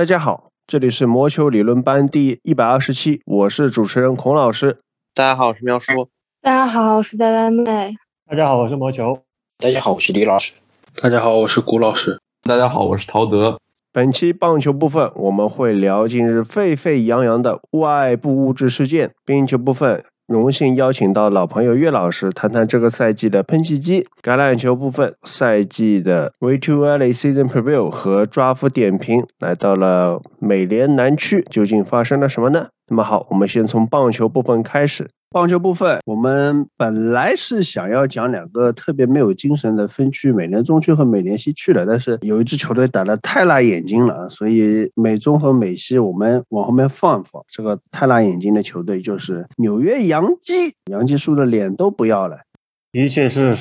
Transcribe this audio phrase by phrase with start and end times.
[0.00, 4.78] 大家好，这里是魔球理论班第一百二十期，我是主持人孔老师。
[5.14, 6.08] 大家好，我是喵叔。
[6.40, 7.94] 大家好，我是呆呆妹。
[8.26, 9.18] 大家好，我是魔球。
[9.58, 10.54] 大家好，我是李老师。
[11.02, 12.18] 大家好，我是谷老师。
[12.44, 13.58] 大家好，我是陶德。
[13.92, 19.12] 本期棒球部分，我们会聊近日沸沸扬扬的外部物质事件。
[19.26, 20.02] 冰球部分。
[20.30, 24.06] 荣幸邀请到老朋友岳老师谈谈这个赛季的喷气机。
[24.22, 32.68] 橄榄球部分赛季的 Virtual Season Preview 和抓夫点评来到了美联南区，究竟发生了什么呢？
[32.86, 35.08] 那么好，我们先从棒球部分开始。
[35.32, 47.44] 棒球部分，我们本来是想要讲两个特别没有精神的分区，美联中区和美联西区的，但是有一支球队打得太辣眼睛了，所以美中和美西我们往后面放一放。
[47.46, 52.38] 这个太辣眼睛的球队就是纽约洋基，洋基输的脸都不要了。
[52.90, 53.56] 的确是。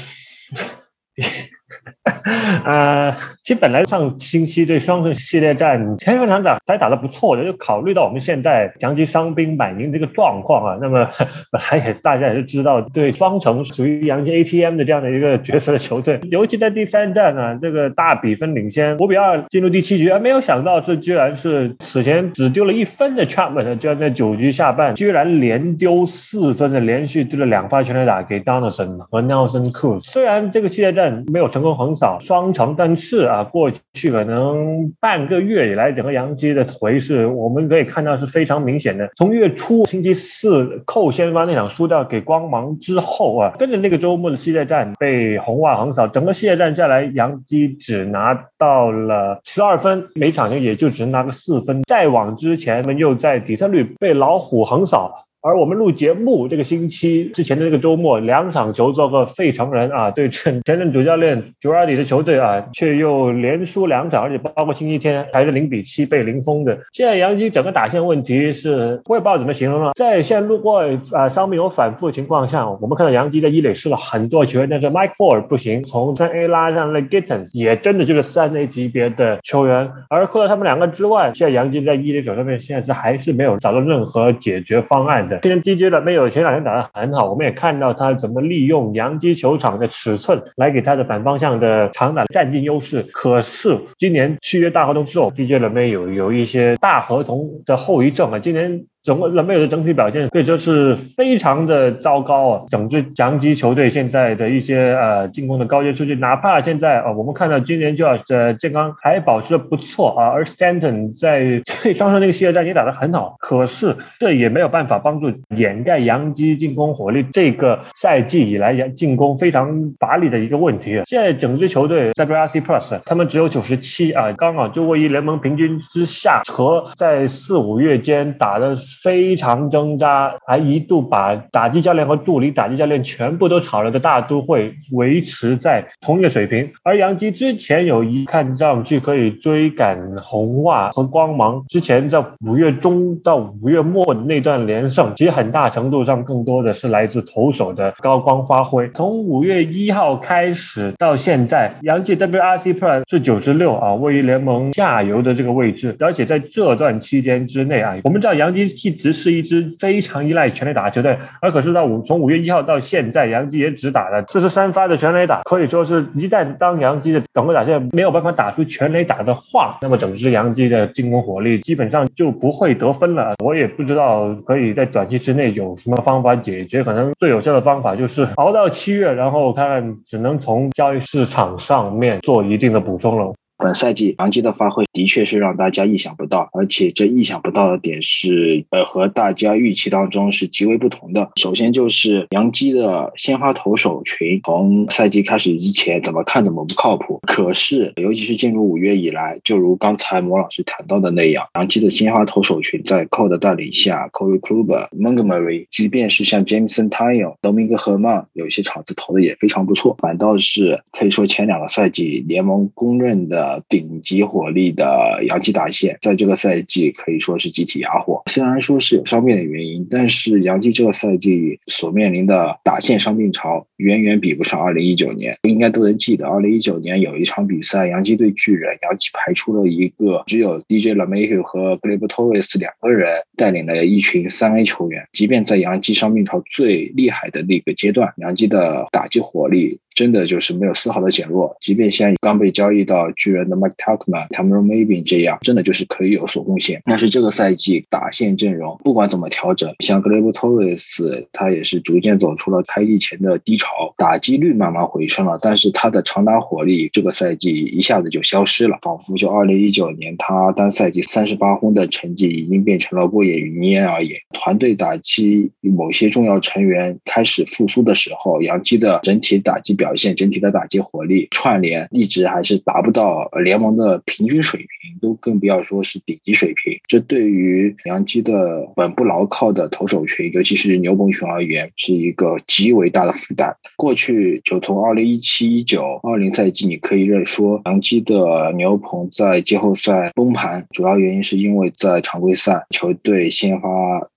[2.65, 11.07] 呃，其实本来上星期对双城系列战前半场打才打得不错的，就考虑到我们现在杨基伤兵满营这个状况啊，那么
[11.51, 32.17] 本来也大家也是知道，对双城属于杨基 ATM 的这样的一个角色的球队， 尤其在第三战呢，这个大比分领先五比二进入第七局，而没有想到是居然是此前只丢了一分的 Chapman，居然在九局下半居然连丢四分的，连续丢了两发全垒打给 Donaldson 和 Nelson Cruz，虽然这个系列战没有成成功横扫。
[32.21, 39.09] 双城，但是啊，过去可能半个月以来，整个洋基的颓势，我们可以看到是非常明显的。
[39.17, 51.83] 从月初星期四扣先发那场输掉给光芒之后啊，跟着那个周末的系列战被红袜横扫，整个系列战下来，洋基只拿到了十二分，每场球也就只能拿个四分。
[51.83, 55.13] 再往之前，我们又在底特律被老虎横扫。
[55.41, 66.77] 而我们录节目这个星期之前的这个周末，两场球做个费城人啊，对阵前任主教练九二里的球队啊，却又连输两场，而且包括星期天还是零比七被零封的。
[66.91, 69.93] 现在杨基整个打线问题是，我也不知道怎么形容了。
[69.95, 70.83] 在现在路过
[71.13, 79.89] 啊伤病有反复的情况下，我们看到杨基在一垒试了很多球员，但是 Mike Ford 不行，从三 A 拉上了 Gittens，也真的就是三 A 级别的球员。
[80.09, 85.28] 而除了他们两个之外，现在杨基在一垒手上面现在是还是没有找到任何解决方案。
[85.41, 93.01] 今天 DJ 的没有前两天打得很好，我们也看到他怎么利用洋基球场的尺寸来给他的反方向的长打占尽优势。
[93.11, 98.85] 可是今年续约大合同之后，DJ 的没有有一些大合同的后遗症啊，今年。
[99.01, 102.61] 整个人没有的整体表现可以说是非常的糟糕啊！
[102.67, 121.01] 整支强基球队现在的一些呃进攻的高阶数据，哪怕现在啊，我们看到今年就要呃健康还保持的不错啊，而 Stanton 在 最双上那个系列战也打得很好，可是这也没有办法帮助掩盖杨基进攻火力这个赛季以来进攻非常乏力的一个问题！
[121.05, 128.75] 现在整支球队 WRC Plus 他们只有九十七啊，刚好就位于联盟平均之下，和在四五月间打的。
[129.01, 136.69] 非常挣扎，还一度把打击教练和助理打击教练全部都炒了的大都会维持在同一个水平。
[136.83, 148.89] 而杨基之前有一看上去可以追赶红袜和光芒，之前在五月中到五月末的那段连胜，其实很大程度上更多的是来自投手的高光发挥。
[148.91, 155.95] 从五月一号开始到现在，杨基 WRC Plus 是九十六啊，位于联盟下游的这个位置。
[155.99, 158.78] 而且在这段期间之内啊，我们知道杨基。
[158.83, 173.33] 一直是一支非常依赖全垒打的球队，而可是到五从五月一号到现在，杨基也只打了四十三发的全垒打，可以说是一旦当杨基的整个打线没有办法打出全垒打的话，那么整支杨基的进攻火力基本上就不会得分了。
[173.43, 183.33] 我也不知道可以在短期之内有什么方法解决，可能最有效的方法就是熬到七月，然后看看只能从交易市场上面做一定的补充了。
[183.59, 191.29] 本赛季杨基的发挥的确是让大家意想不到，而且这意想不到的点是，呃，和大家预期当中是极为不同的。
[191.35, 197.19] 首先就是杨基的鲜花投手群，从赛季开始之前怎么看怎么不靠谱。
[197.27, 209.97] 可是，尤其是进入五月以来，就如刚才莫老师谈到的那样，杨基的鲜花投手群在 Cole 的带领下，Corey Kluber、Montgomery，即便是像 Jameson Taylor、德明格赫曼，有些场子投的也非常不错。
[209.99, 213.48] 反倒是可以说前两个赛季联盟公认的。
[213.69, 218.21] 顶级火力的洋基打线，在这个赛季可以说是集体哑火。
[218.27, 225.37] 虽然说是有伤病的原因，但是洋基这个赛季所面临的打线伤病潮远远比不上2019年。
[225.43, 235.07] 应该都能记得，2019年有一场比赛，洋基对巨人，洋基排出了一个只有 DJ LeMahieu 和 Gleyber Torres 两个人带领的一群三 A 球员。
[235.13, 239.79] 即便在洋基伤病潮最厉害的那个阶段，洋基的打击火力。
[239.99, 241.53] 真的就是没有丝毫的减弱。
[241.59, 246.81] 即便像刚被交易到巨人的 Mike Tauchman、Cameron Maybin 这样，真的就是可以有所贡献。
[246.85, 264.13] 但是这个赛季打线阵容不管怎么调整，像 Gleyber Torres 他也是逐渐走出了开季前的低潮，打击率慢慢回升了，但是他的长打火力这个赛季一下子就消失了，仿佛就2019年他单赛季三十八轰的成绩已经变成了过眼云烟而已。
[264.31, 276.79] 团队打击某些重要成员开始复苏的时候，杨基的整体打击表表现、整体的打击火力串联一直还是达不到联盟的平均水平，都更不要说是顶级水平。
[276.87, 283.51] 这对于杨基的稳不牢靠的投手群，尤其是牛棚群而言，是一个极为大的负担。
[283.77, 293.67] 过去就从二零一七、一九、二零赛季，你可以认说杨基的牛棚在季后赛崩盘，主要原因是因为在常规赛球队先发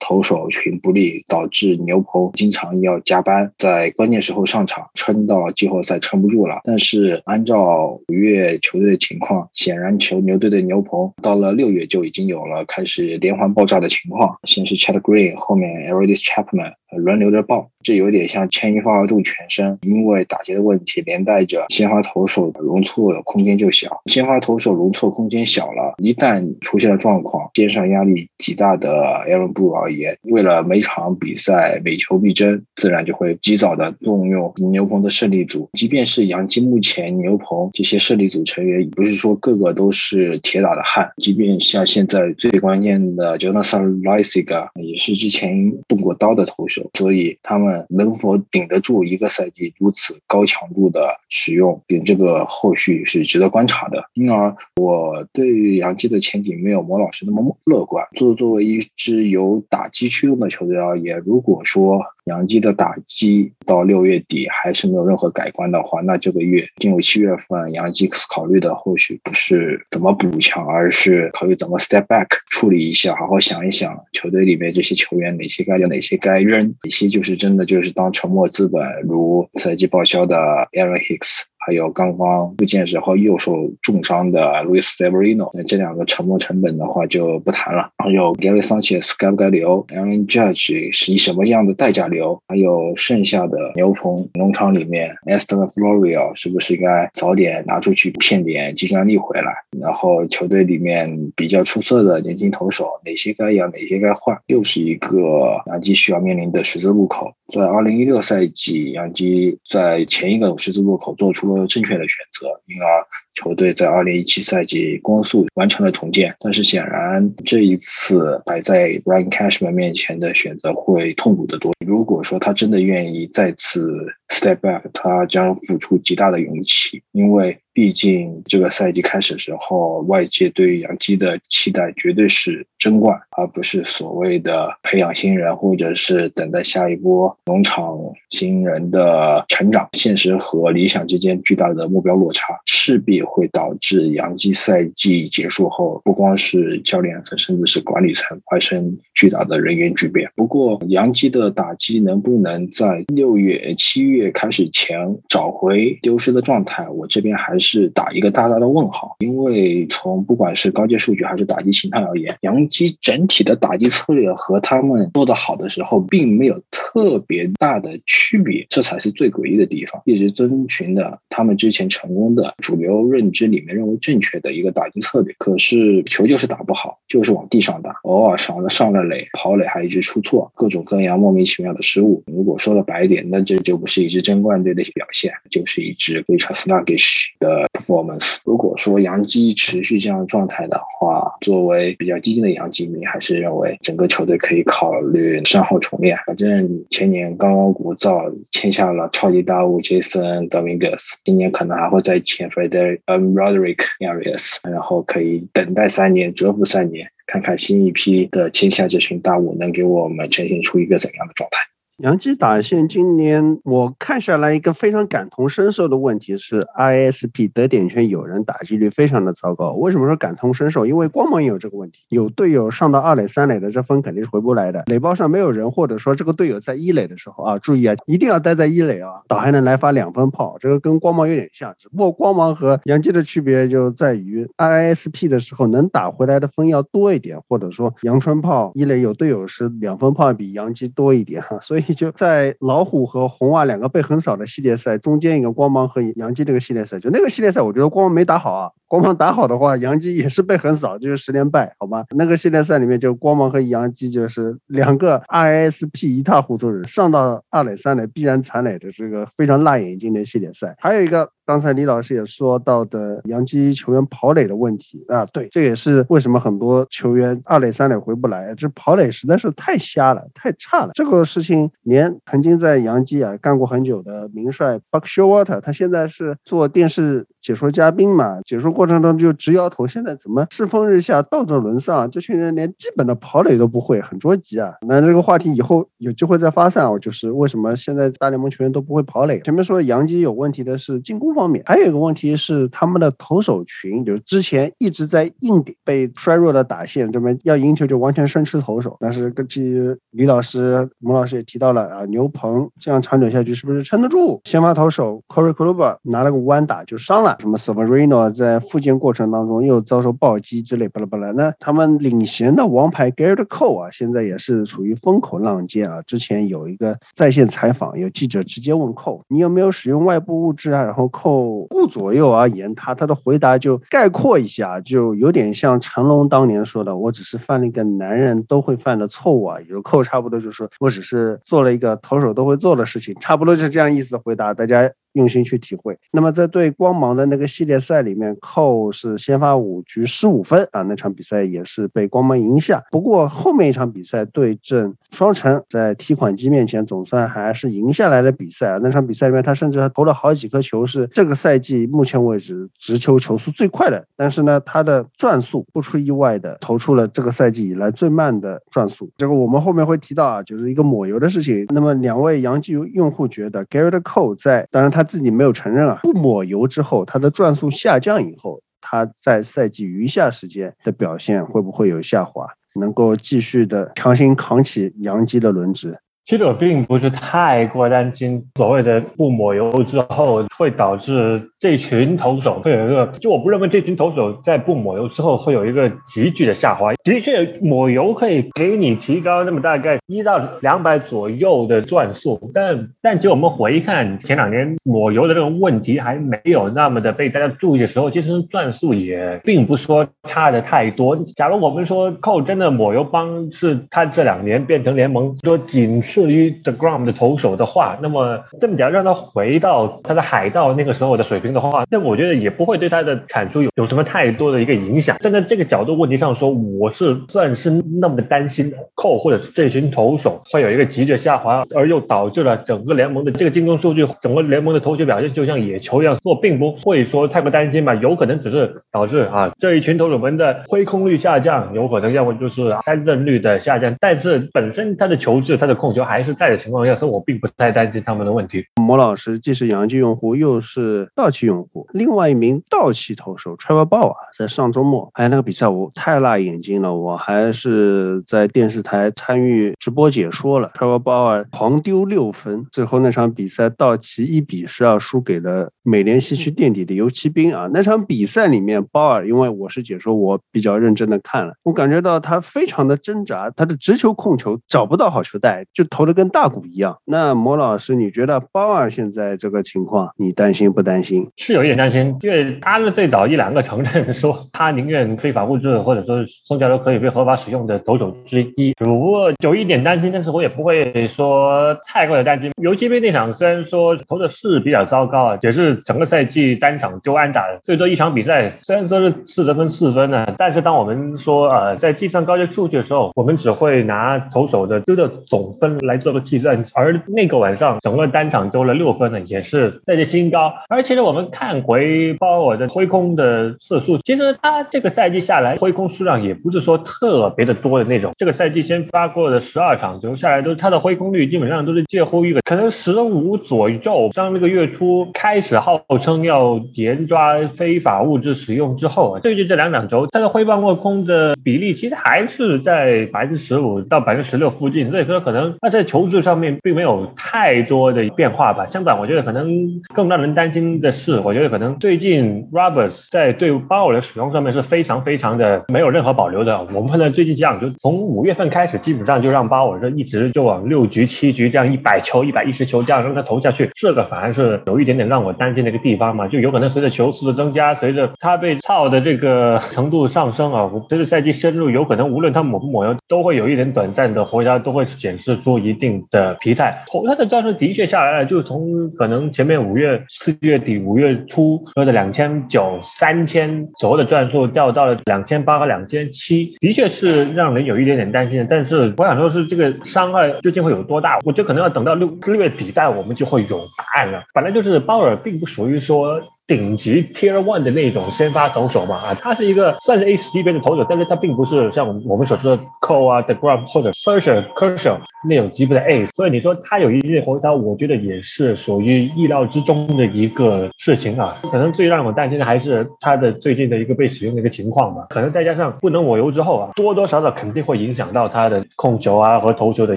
[0.00, 6.60] 投手群不利，导致牛棚经常要加班，在关键时候上场，撑到季后赛撑不住了。
[6.64, 16.72] 但是按照五月球队的情况，显然球牛队的牛棚到了六月就已经有了开始连环爆炸的情况，先是 Chad Green，后面 e r i d i s Chapman。
[16.96, 19.78] 轮流着爆，这有点像牵一发而动全身。
[19.82, 24.00] 因为打击的问题，连带着先发投手容错空间就小。
[24.06, 28.90] 先发投手容错空间小了，一旦出现了状况，肩上压力极大的
[29.28, 35.68] Aaron b o o 而言，为了每场比赛每球必争，自然就会及早的动用牛棚的胜利组。
[35.74, 41.08] 即便是杨基目前牛棚这些胜利组成员，不是说个个都是铁打的汉。
[41.18, 46.79] 即便像现在最关键的 Jonathan Lysiga，也是之前动过刀的投手。
[46.94, 54.04] 所以他们能否顶得住一个赛季如此高强度的使用，并这个后续是值得观察的。
[54.14, 58.06] 因而，我对杨基的前景没有魔老师那么乐观。
[58.14, 80.36] 作作为一支有打击驱动的球队而言，如果说杨基的打击到六月底还是没有任何改观的话，那这个月进入七月份，杨基考虑的或许不是怎么补强，而是考虑怎么 step back 处理一下，好好想一想球队里面这些球员哪些该留，哪些该扔，哪些就是真的就是当沉默资本，如赛季报销的
[80.72, 81.42] Aaron Hicks。
[81.66, 87.90] 还有刚刚复健时候又受重伤的 Luis Severino，那这两个沉没成本的话就不谈了。
[87.98, 92.40] 还有 Gary Sanchez 该不该留？Alan Judge 是以什么样的代价留？
[92.48, 99.52] 还有剩下的牛棚农场里面，Eston Florio 是不是该早点拿出去骗点竞争力回来？
[99.78, 104.36] 然后球队里面比较出色的年轻投手，哪些该养，哪些该换？
[104.46, 107.32] 又是一个杨基需要面临的十字路口。
[107.50, 112.86] 在2016赛季，杨基在前一个十字路口做出了正确的选择，因而。
[113.34, 121.72] 球队在二零一七赛季光速完成了重建，但是显然这一次摆在 Ryan Cashman 面前的选择会痛苦得多。
[121.86, 137.96] 如果说他真的愿意再次 step back，他将付出极大的勇气，因为毕竟这个赛季开始的时候，外界对于杨基的期待绝对是争冠，而不是所谓的培养新人或者是等待下一波农场
[138.30, 139.88] 新人的成长。
[139.92, 143.20] 现实和理想之间巨大的目标落差，势必。
[143.22, 150.28] 会导致杨基赛季结束后，不光是教练层，甚至是管理层发生巨大的人员巨变。
[150.34, 154.96] 不过，杨基的打击能不能在六月、七月月开始前
[155.28, 159.16] 找回丢失的状态，我这边还是打一个大大的问号。
[159.20, 170.00] 因为从不管是高阶数据还是打击形态而言，杨基整体的打击策略和他们做得好的时候，并没有特别大的区别，这才是最诡异的地方。
[170.04, 173.00] 一直遵循的他们之前成功的主流。
[173.10, 182.22] 认知里面认为正确的一个打击策略，可是球就是打不好，就是往地上打，偶尔上了上了垒，跑垒还一直出错，各种各样莫名其妙的失误。
[182.26, 188.38] 如果说的白点，那这就不是一一支争冠队的表现，就是一支非常 sluggish 的 performance。
[188.44, 196.18] 如果说杨基持续这样状态的话，作为比较激进的杨基迷，还是认为整个球队可以考虑三号重练。
[196.26, 211.58] 反正前年刚刚鼓噪签下了超级大物 Jason Dominguez，今年可能还会再签 f r e d e r i c，Roderick Arias，然后可以等待三年，蛰伏三年，看看新一批的签下这群大物能给我们呈现出一个怎样的状态。
[212.02, 219.72] 杨基打线今年我看下来一个非常感同身受的问题是，ISP 得点圈有人打击率非常的糟糕。
[219.72, 220.86] 为什么说感同身受？
[220.86, 224.84] 因为光芒也有这个问题，有队友上到二垒三垒的这分肯定是回不来的。
[224.86, 230.56] 垒包上没有人，或者说这个队友在一垒的时候啊，注意啊，一定要待在一垒啊，倒还能来发两分炮。
[230.58, 241.89] 这个跟光芒有点像，只不过光芒和杨基的区别就在于 ISP 的时候能打回来的分要多一点，或者说阳春炮一垒有队友是两分炮比杨基多一点哈，所以。
[241.94, 248.70] 就在老虎和红袜两个被横扫的系列赛中间，一个光芒和杨基这个系列赛，就那个系列赛，我觉得光芒没打好啊。
[248.86, 252.04] 光芒打好的话，杨基也是被横扫，就是十连败，好吗？
[252.10, 260.76] 那个系列赛里面，就光芒和杨基就是两个 ISP 一塌糊涂人，上到二垒三垒必然残垒的这个非常辣眼睛的系列赛。
[260.78, 261.30] 还有一个。
[261.50, 270.92] 刚才李老师也说到的杨基球员跑垒的问题啊，对，这也是为什么很多球员二垒三垒回不来，这跑垒实在是太瞎了，太差了。
[270.94, 284.74] 这个事情连曾经在杨基啊干过很久的名帅 Buck s h o w a t e r 他现在是做电视解说嘉宾嘛，解说过程中就直摇头，现在怎么世风日下，道德沦丧，这群人连基本的跑垒都不会，很着急啊。
[284.86, 289.40] 那这个话题以后有机会再发散，就是为什么现在大联盟球员都不会跑垒？
[289.40, 291.30] 前面说杨基有问题的是进攻。
[291.30, 298.96] 方面还有一个问题是，他们的投手群就是之前一直在硬顶，被衰弱的打线这边要赢球就完全生吃投手。
[298.98, 304.40] 但是根据李老师、蒙老师也提到了啊，牛棚这样长久下去是不是撑得住？
[304.44, 311.30] 先发投手 Corey Kluber 拿了个弯打就伤了，什么 Severino 在复健过程当中又遭受暴击之类巴拉巴拉。
[311.32, 316.02] 那他们领衔的王牌 Garrett Cole 啊，现在也是处于风口浪尖啊。
[316.02, 320.84] 之前有一个在线采访，有记者直接问 Cole，你有没有使用外部物质啊？
[320.84, 334.54] 然后 Cole 顾左右而言他，他的回答就概括一下，就有点像成龙当年说的：“我只是犯了一个男人都会犯的错误啊。”有扣差不多就是说我只是做了一个投手都会做的事情，差不多就是这样意思的回答。
[334.54, 334.90] 大家。
[335.12, 335.98] 用心去体会。
[336.12, 342.84] 那么在对光芒的那个系列赛里面，寇是先发五局十五分啊，那场比赛也是被光芒赢下。
[342.90, 348.78] 不过后面一场比赛对阵双城，在提款机面前总算还是赢下来的比赛。
[348.82, 354.06] 那场比赛里面他甚至还投了好几颗球，是这个赛季目前为止直球球速最快的。
[354.16, 359.10] 但是呢，他的转速不出意外的投出了这个赛季以来最慢的转速。
[359.16, 361.66] 这个我们后面会提到啊，就是一个抹油的事情。
[361.70, 364.99] 那么两位洋基用户觉得 Garrett Cole 在，当然他。
[365.00, 372.48] 他自己没有承认啊，不抹油之后，他的转速下降以后，他在赛季余下时间的表现会不会有下滑？
[372.78, 376.00] 能够继续的强行扛起杨基的轮值？
[376.30, 386.92] 其实我并不是太过担心所谓的不抹油之后会导致这群投手会有一个，就我不认为这群投手在不抹油之后会有一个急剧的下滑。
[387.02, 401.16] 的确，抹油可以给你提高那么大概一到两百左右的转速，但但就我们回看前两年抹油的这个问题还没有那么的被大家注意的时候，其实转速也并不说差的太多。
[401.34, 415.16] 假如我们说扣真的抹油帮是他这两年变成联盟说仅至于 The Grom 的投手的话，那么这么点让他回到他的海盗那个时候的水平的话，那我觉得也不会对他的产出有有什么太多的一个影响。
[415.20, 426.14] 站在这个角度问题上说，我是算是那么担心扣或者这群投手会有一个急剧下滑，而又导致了整个联盟的这个进攻数据，整个联盟的投球表现就像野球一样。
[426.24, 435.99] 我并不会说太过担心吧，有可能只是导致啊这一群投手们的挥空率下降，有可能要么就是三振率的下降，但是本身他的球质、他的控球。
[436.04, 438.64] 还是在的情况下，所以我并不太担心他们的问题。
[438.80, 441.86] 莫老师既是洋基用户，又是道奇用户。
[441.92, 450.70] 另外一名道奇投手 Trevor Bauer 在上周末，哎，那个比赛我太辣眼睛了，我还是在电视台参与直播解说了。
[450.74, 457.68] Trevor Bauer 狂丢六分，最后那场比赛道奇一比十二输给了美联西区垫底的游骑兵啊。
[457.72, 466.00] 那场比赛里面，鲍尔因为我是解说，我比较认真的看了，我感觉到他非常的挣扎，他的直球控球找不到好球带，就投。
[466.10, 466.98] 的跟大鼓一样。
[467.04, 471.28] 那莫老师，你觉得鲍尔现在这个情况，你担心不担心？
[471.36, 478.72] 是有一点担心，因为他是最早一两个承认 说他宁愿非法物质或者说剩下都可以被合法使用的投手之一。
[478.72, 482.50] 只不过有一点担心，但是我也不会说太过的担心。
[482.62, 495.78] 游击兵那场虽然说投的是比较糟糕啊，也是整个赛季单场丢安打最多一场比赛，虽然说是四十分四分呢，但是当我们说呃在计算高阶数据的时候，我们只会拿投手的丢的总分。
[495.80, 500.52] 来做个计算，而那个晚上整个单场丢了六分呢，也是赛季新高。
[500.68, 508.12] 而其实我们看回鲍尔的挥空的次数，其实他这个赛季下来挥空数量也不是说特别的多的那种。
[508.18, 514.10] 这个赛季先发过的十二场球下来，都他的挥空率基本上都是介乎一个可能十五左右。
[514.14, 524.90] 当那个月初开始号称要严抓非法物质使用之后，最近这两场球他的挥棒过空的比例其实还是在百分之十五到百分之十六附近。
[524.90, 525.69] 所以说可能他。
[525.70, 528.66] 在球质上面并没有太多的变化吧。
[528.68, 529.48] 相反，我觉得可能
[529.94, 536.60] 更让人担心的是，我觉得可能最近 Roberts 在对鲍尔的使用上面是非常非常的没有任何保留的。
[536.74, 546.26] 我们看到最近这样，就从五月份开始，基本上就让鲍尔这一直就往六局、七局这样一百球、一百一十球这样让他投下去，这个反而是有一点点让我担心的一个地方嘛。
[546.26, 556.82] 就有可能随着球速的增加，随着他被操的这个程度上升啊，随着赛季深入，有可能无论他抹不抹油，都会有一点短暂的回家，都会显示出一定的疲态。
[557.06, 568.46] 它的战术的确下来了，就从可能前面五月、四月底、五月初喝的两千九、三千左右的转速，掉到了两千八和两千七，的确是让人有一点点担心。
[568.48, 571.18] 但是我想说，是这个伤害究竟会有多大？
[571.24, 574.22] 我觉得可能要等到六六月底，代我们就会有答案了。
[574.34, 576.20] 本来就是鲍尔，并不属于说。
[576.50, 584.96] 顶级 Tier One 的那种先发投手嘛啊，他是一个算是 ace 级别的投手，但是他并不是像我们所知的 Cole 啊、The Grub 或者 Searcher、Kershaw
[585.28, 591.38] 那种级别的 ace，所以你说他有一定回调，我觉得也是属于意料之中的一个事情啊。
[591.52, 599.96] 可能最让我担心的还是他的最近的一个被使用的一个情况吧，可能再加上不能抹油之后啊，多多少少肯定会影响到他的控球啊和投球的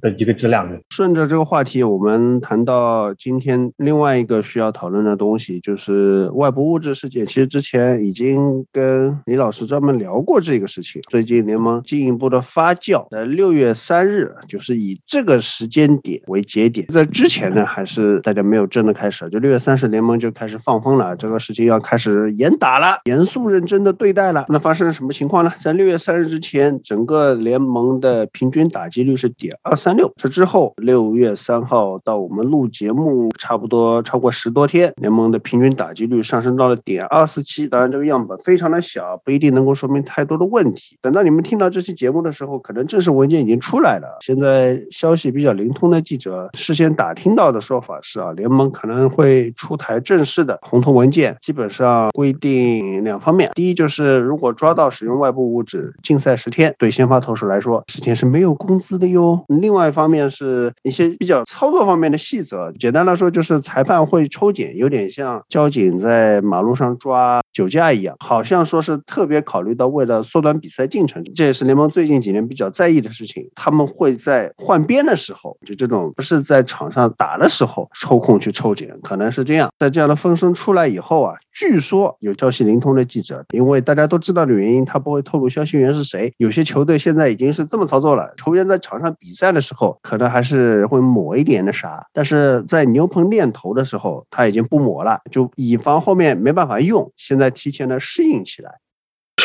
[0.00, 0.78] 的一个质量的。
[0.90, 6.30] 顺着这个话题，我们谈到今天另外一个需要讨论的东西就是。
[6.36, 11.00] 外部物质事件，其实之前已经跟李老师专门聊过这个事情。
[11.08, 16.86] 最近联盟进一步的发酵，在六月三日，就是以这个时间点为节点。
[16.88, 24.44] 在之前呢，还是大家没有真的开始，就六月三十，联盟就开始放风了，这个事情要开始严打了，严肃认真的对待了。
[24.50, 25.54] 那发生了什么情况呢？
[25.58, 30.12] 在六月三日之前，整个联盟的平均打击率是点二三六。
[30.16, 36.25] 这之后，六月三号到我们录节目，差不多超过十多天，联盟的平均打击率。
[36.26, 40.98] 上升到了点二四七，当然这个样本非常的小，不一定能够说明太多的问题。
[41.00, 44.18] 等到你们听到这期节目的时候，可能正式文件已经出来了。
[44.20, 59.44] 现在消息比较灵通的记者事先打听到的说法是啊，联盟可能会出台正式的红头文件，基本上规定两方面：第一就是如果抓到使用外部物质，禁赛十天，对先发投手来说十天是没有工资的哟。
[59.48, 66.15] 另外一方面是一些比较操作方面的细则，简单来说就是裁判会抽检，有点像交警在。
[66.16, 73.50] 在马路上抓酒驾一样，好像说是特别考虑到为了缩短比赛进程，这也是联盟最近几年比较在意的事情。
[73.54, 79.68] 他们会在换边的时候，就这种不是在场上打的时候抽空去抽检，可能是这样。
[79.78, 86.32] 在这样的风声出来以后啊，据说有消息灵通的记者，因为大家都知道的原因，他不会透露消息源是谁。
[86.38, 95.95] 有些球队现在已经是这么操作了，球员在场上比赛的时候，可能还是会抹一点的啥，但是在牛棚练投的时候，他已经不抹了，就以防。
[96.00, 98.80] 后面没办法用，现在提前的适应起来。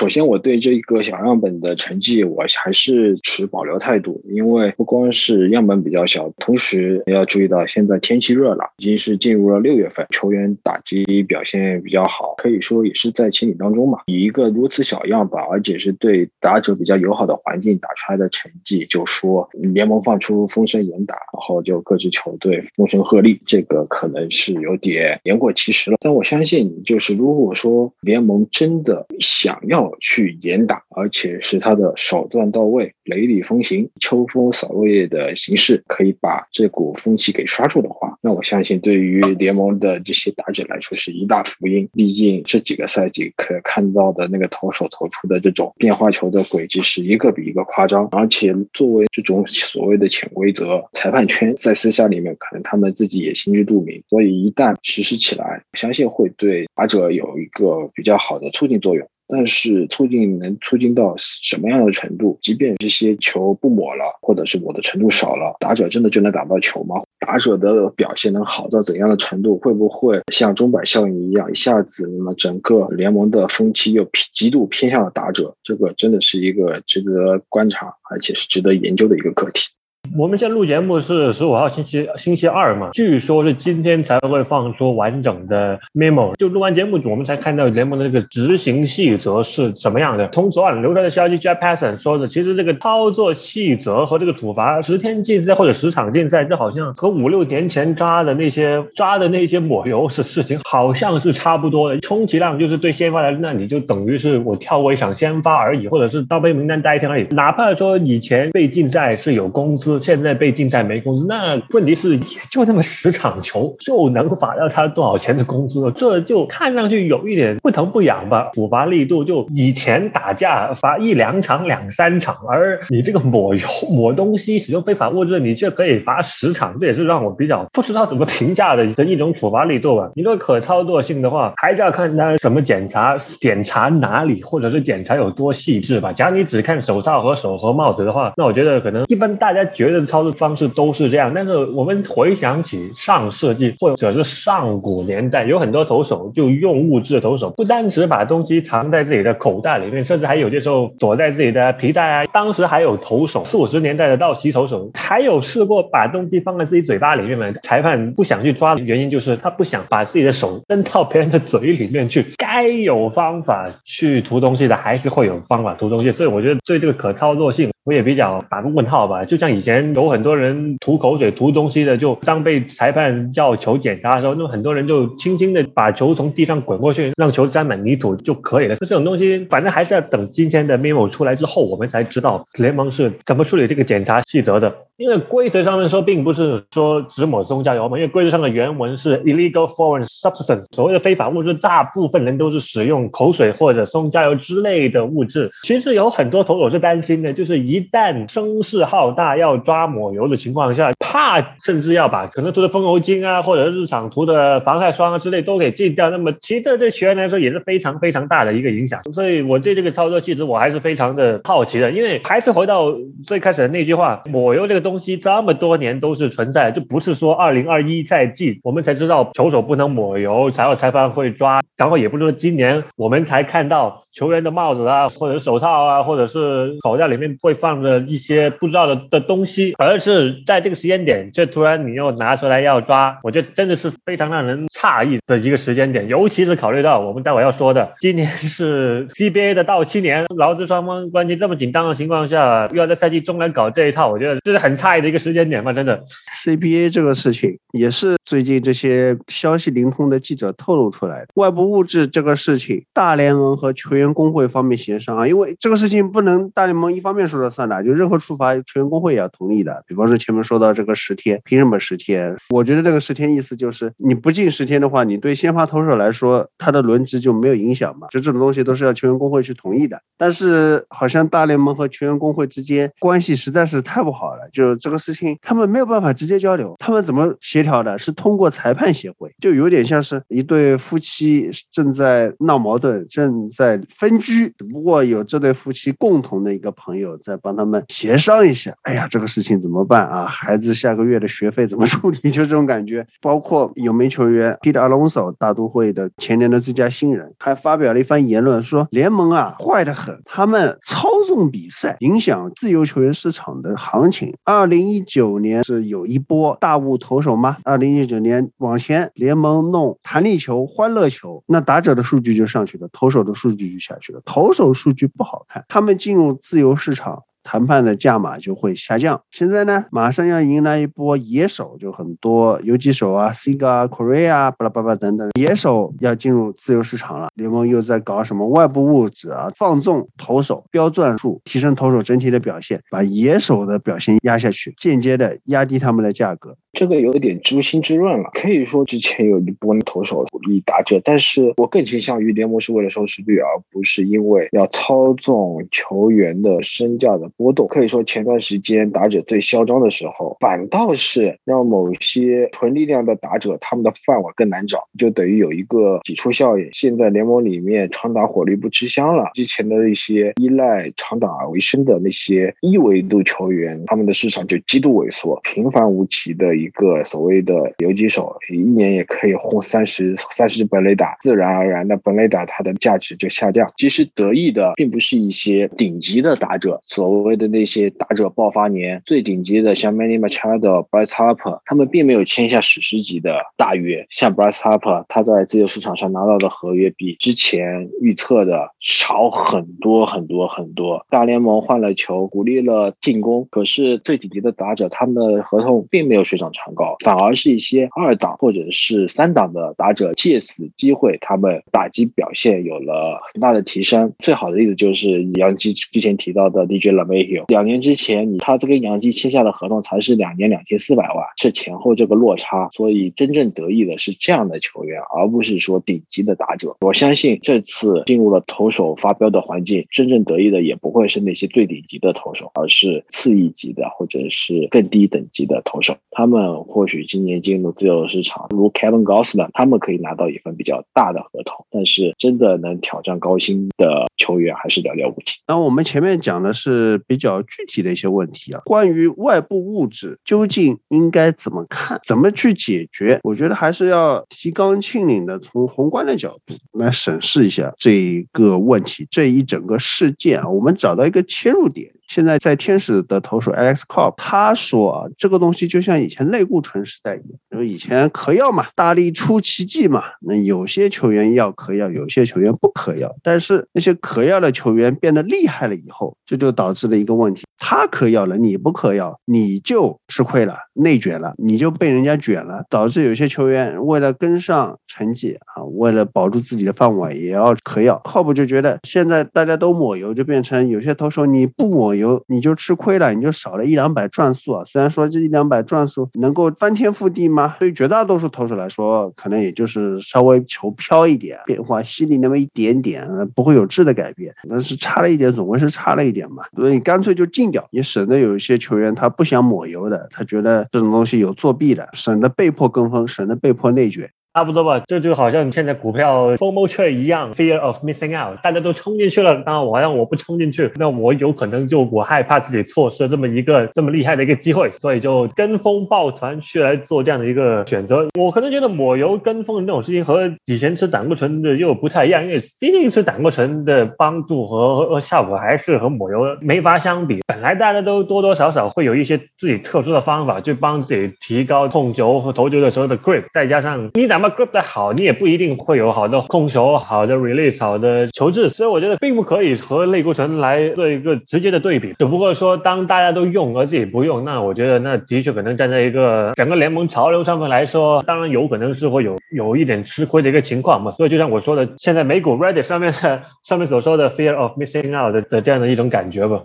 [0.01, 13.99] 首先，我对这个小样本的成绩，我还是持保留态度，因为不光是样本比较小，同时要注意到现在天气热了，已经是进入了六月份，球员打击表现比较好，可以说也是在情理当中嘛。
[14.07, 25.97] 以一个如此小样本，而且是对打者比较友好的环境打出来的成绩，就说联盟放出风声严打，然后就各支球队风声鹤唳，这个可能是有点言过其实了。
[26.01, 41.87] 但我相信，就是如果说联盟真的想要，去严打，而且是他的手段到位、雷厉风行、秋风扫落叶的形式，可以把这股风气给刷住的话，那我相信对于联盟的这些打者来说是一大福音。
[41.93, 59.07] 毕竟这几个赛季可看到的那个投手投出的这种变化球的轨迹是一个比一个夸张，而且作为这种所谓的潜规则，裁判圈在私下里面可能他们自己也心知肚明，所以一旦实施起来，相信会对打者有一个比较好的促进作用。
[59.31, 62.37] 但是促进能促进到什么样的程度？
[62.41, 66.95] 即便这些球不抹了，或者是抹的程度少了，打者真的就能打到球吗？
[67.19, 69.57] 打者的表现能好到怎样的程度？
[69.59, 75.55] 会不会像钟摆效应一样，一下子那么整个联盟的风气又极度偏向了打者？
[75.63, 79.69] 这个真的是一个值得观察，而且是值得研究的一个课题。
[80.17, 86.35] 我们现在录节目是十五号星期星期二嘛，据说是今天才会放出完整的 memo。
[86.35, 90.27] 就录完节目，我们才看到联盟的这个执行细则是什么样的。
[90.29, 101.99] 从昨晚流出的消息，Jeff Passan 说的，其实这个操作细则和这个处罚十天禁赛或者十场禁赛，这好像和五六年前抓的那些抓的那些抹油是事情，好像是差不多的。
[102.01, 107.25] 充其量就是对先发来，那你就等于是我跳过一场先发而已，或者是到被名单待一天而已。
[107.31, 109.90] 哪怕说以前被禁赛是有工资。
[109.99, 111.25] 现在被禁在没工资。
[111.27, 115.91] 那问题是，也就那么十场球，就能罚到他多少钱的工资？
[115.95, 118.49] 这就看上去有一点不疼不痒吧？
[118.53, 130.09] 处罚力度就以前打架罚一两场、两三场，而你这个抹油、 抹东西、使用非法物质，你却可以罚十场，这也是让我比较不知道怎么评价的的一种处罚力度吧。
[130.15, 136.11] 你说可操作性的话，还是要看他怎么检查、检查哪里，或者是检查有多细致吧。
[136.13, 141.31] 假如你只看手套和手和帽子的话，那我觉得可能一般大家觉得操作方式都是这样。
[141.33, 152.25] 但是我们回想起上世纪或者是上古年代，有很多投手就用物质的投手，不单只把东西藏在自己的口袋里面，甚至还有些时候躲在自己的皮带啊。
[152.27, 157.51] 当时还有投手，四五十年代的道奇投手，还有试过把东西放在自己嘴巴里面嘛？
[157.63, 162.25] 裁判不想去抓的原因就是他不想把自己的手伸到别人的嘴里面去。
[162.37, 166.11] 该有方法去涂东西的，还是会有方法涂东西。
[166.11, 167.69] 所以我觉得对这个可操作性。
[167.83, 178.75] 我也比较打个问号吧，就像以前前有很多人吐口水、吐东西的，就当被裁判要求检查的时候，那么很多人就轻轻的把球从地上滚过去，让球沾满泥土就可以了。
[178.75, 184.73] 这种东西，反正还是要等今天的 memo 出来之后，我们才知道联盟是怎么处理这个检查细则的。
[184.97, 195.49] 因为规则上面说，并不是说只抹松加油嘛，因为规则上的原文是 illegal foreign substance，所谓的非法物质，大部分人都是使用口水或者松加油之类的物质。
[195.63, 206.09] 其实有很多投手是担心的，就是一旦声势浩大要抓抹油的情况下，怕甚至要把可能涂的风油精啊，或者日常涂的防晒霜啊之类都给禁掉。
[206.09, 209.01] 那么其实这对球员来说也是非常非常大的一个影响。
[209.13, 212.93] 所以我对这个操作细则我还是非常的好奇的，因为还是回到
[213.25, 227.55] 最开始的那句话，抹油这个东西这么多年都是存在，就不是说二零二一赛季我们才知道球手不能抹油，才有裁判会抓，然后也不是说今年我们才看到球员的帽子啊，或者手套啊，或者是口袋里面会。
[227.61, 236.07] 放着一些不知道的的东西，而是在这个时间点，这突然你又拿出来要抓，我觉得真的是非常让人诧异的一个时间点。
[236.07, 246.03] 尤其是考虑到我们待会要说的，今年是 CBA 的到期年，劳资双方关系这么紧张的情况下，又要在赛季中来搞这一套，我觉得这是很诧异的一个时间点嘛，真的。
[246.43, 251.27] CBA 这个事情也是最近这些消息灵通的记者透露出来的。
[251.35, 259.83] 外部物质这个事情，大联盟和球员工会方面协商啊，因为这个事情不能大联盟一方面说了算的，就任何处罚球员工会也要同意的。
[259.87, 262.37] 比方说前面说到这个十天，凭什么十天？
[262.51, 268.07] 我觉得这个十天意思就是你不进十天的话，你对先发投手来说他的轮值就没有影响嘛。
[268.11, 270.03] 就这种东西都是要球员工会去同意的。
[270.15, 277.97] 但是好像大联盟和球员工会之间关系实在是太不好了，就这个事情他们没有办法直接交流，他们怎么协调的？
[277.97, 288.75] 是通过裁判协会，就有点像是一对夫妻正在闹矛盾，正在分居，只不过有这对夫妻共同的一个朋友在帮他们协商一下。
[288.83, 290.25] 哎呀，这个事情怎么办啊？
[290.25, 292.17] 孩子下个月的学费怎么处理？
[292.29, 293.07] 就这种感觉。
[293.21, 304.35] 包括有名球员 Peter Alonso，大都会的前年的最佳新人，还发表了一番言论，说联盟啊坏得很，他们操纵比赛，影响自由球员市场的行情。
[304.43, 307.57] 二零一九年是有一波大雾投手吗？
[307.63, 314.21] 二零一九年往前，联盟弄弹力球、欢乐球，那打者的数据就上去了，投手的数据就下去了。
[314.25, 317.23] 投手数据不好看，他们进入自由市场。
[317.51, 319.23] 谈判的价码就会下降。
[319.29, 327.27] 现在呢，马上要迎来一波野手，就很多游击手啊，Siga、Korea、巴拉巴拉等等，野手要进入自由市场了。
[327.35, 336.55] 联盟又在搞什么外部物质啊，放纵投手标钻数，提升投手整体的表现，把野手的表现压下去，间接的压低他们的价格。
[336.73, 338.29] 这个有点诛心之论了。
[338.33, 347.67] 可以说之前有一波投手鼓励打者，但是我更倾向于联盟是为了收视率，而不是因为要操纵球员的身价的波动。
[347.67, 356.69] 可以说前段时间打者最嚣张的时候，反倒是让某些纯力量的打者他们的饭碗更难找，就等于有一个挤出效应。
[356.71, 366.60] 现在联盟里面长打火力不吃香了，之前的一些依赖长打为生的那些一维度球员，他们的市场就极度萎缩，平凡无奇的。
[366.61, 373.67] 一个所谓的游击手，一年也可以轰三十三十本垒打，自然而然的本垒打它的价值就下降。
[373.77, 384.05] 其实得意的并不是一些顶级的打者，所谓的那些打者爆发年最顶级的，像 Manny Machado、Bryce Harper，他们并没有签下史诗级的大约。
[384.09, 391.05] 像 Bryce Harper，他在自由市场上拿到的合约比之前预测的少很多很多很多。
[391.09, 396.50] 大联盟换了球，鼓励了进攻，可是最顶级的打者他们的合同并没有水涨。
[396.51, 404.13] 长高，反而是一些二档或者是三档的打者借此机会，他们打击表现有了很大的提升。
[404.19, 416.75] 最好的例子就是杨基之前提到的 DJ LaMahio，两年之前，你他这跟杨基签下的合同才是两年两千四百万，是前后这个落差，所以真正得意的是这样的球员，而不是说顶级的打者。
[416.81, 425.95] 我相信这次进入了投手发飙的环境，真正得意的也不会是那些最顶级的投手，而是次一级的或者是更低等级的投手。
[426.11, 435.35] 他们嗯或许今年进入自由市场，如 Kevin g o s m a n 他们可以拿到一份比较大的合同，但是真的能挑战高薪的球员还是寥寥无几。
[435.47, 443.19] 那我们前面讲的是比较具体的一些问题啊，关于外部物质究竟应该怎么看，怎么去解决？
[443.23, 451.91] 我觉得还是要提纲挈领的从宏观的角度来审视一下这一个问题，这一整个事件啊，我们找到一个切入点。
[452.13, 478.01] 现在在天使的投手 Alex Cobb 他说，这个东西就像以前类固醇时代一样，因为以前嗑药嘛，大力出奇迹嘛，那有些球员要嗑药，有些球员不嗑药，但是那些嗑药的球员变得厉害了以后，这就导致了一个问题，他嗑药了，你不嗑药，你就吃亏了，内卷了，你就被人家卷了，导致有些球员为了跟上成绩啊，为了保住自己的饭碗，也要嗑药。
[478.03, 482.00] Cobb 就觉得现在大家都抹油，就变成有些投手你不抹油。
[482.01, 484.63] 油你就吃亏了，你就少了一两百转速啊。
[484.65, 487.55] 虽然说这一两百转速能够翻天覆地吗？
[487.59, 494.33] 对于绝大多数投手来说，可能也就是稍微球飘一点，变化犀利那么一点点，不会有质的改变。
[494.49, 496.43] 但是差了一点，总归是差了一点嘛。
[496.55, 504.11] 所以干脆就禁掉，也省得有一些球员他不想抹油的，他觉得这种东西有作弊的，省得被迫跟风，省得被迫内卷。
[504.33, 518.07] 差不多吧，这就好像现在股票 FOMO 却一样，fear of missing out，大家都冲进去了，那我好像我不冲进去，那我有可能就我害怕自己错失这么一个这么厉害的一个机会，所以就跟风抱团去来做这样的一个选择。
[518.17, 527.19] 我可能觉得抹油跟风的这种事情和以前吃胆固醇的又不太一样，因为毕竟吃胆固醇的帮助和和效果还是和抹油没法相比。
[527.27, 534.20] 本来大家都多多少少会有一些自己特殊的方法，去帮自己提高控球和投球的时候的 grip，再加上你打。
[534.21, 541.95] 那么 grip 的好，你也不一定会有好的控球、好的 release、好的球质，所以我觉得并不可以和类固醇来做一个直接的对比。
[541.97, 550.91] 只不过说，当大家都用而自己不用，那我觉得那的确可能站在一个整个联盟潮流上面来说，当然有可能是会有有一点吃亏的一个情况嘛。
[550.91, 556.39] 所以就像我说的，现在美股 Reddit 上面的上面所说的 fear of missing out 的的这样的一种感觉吧。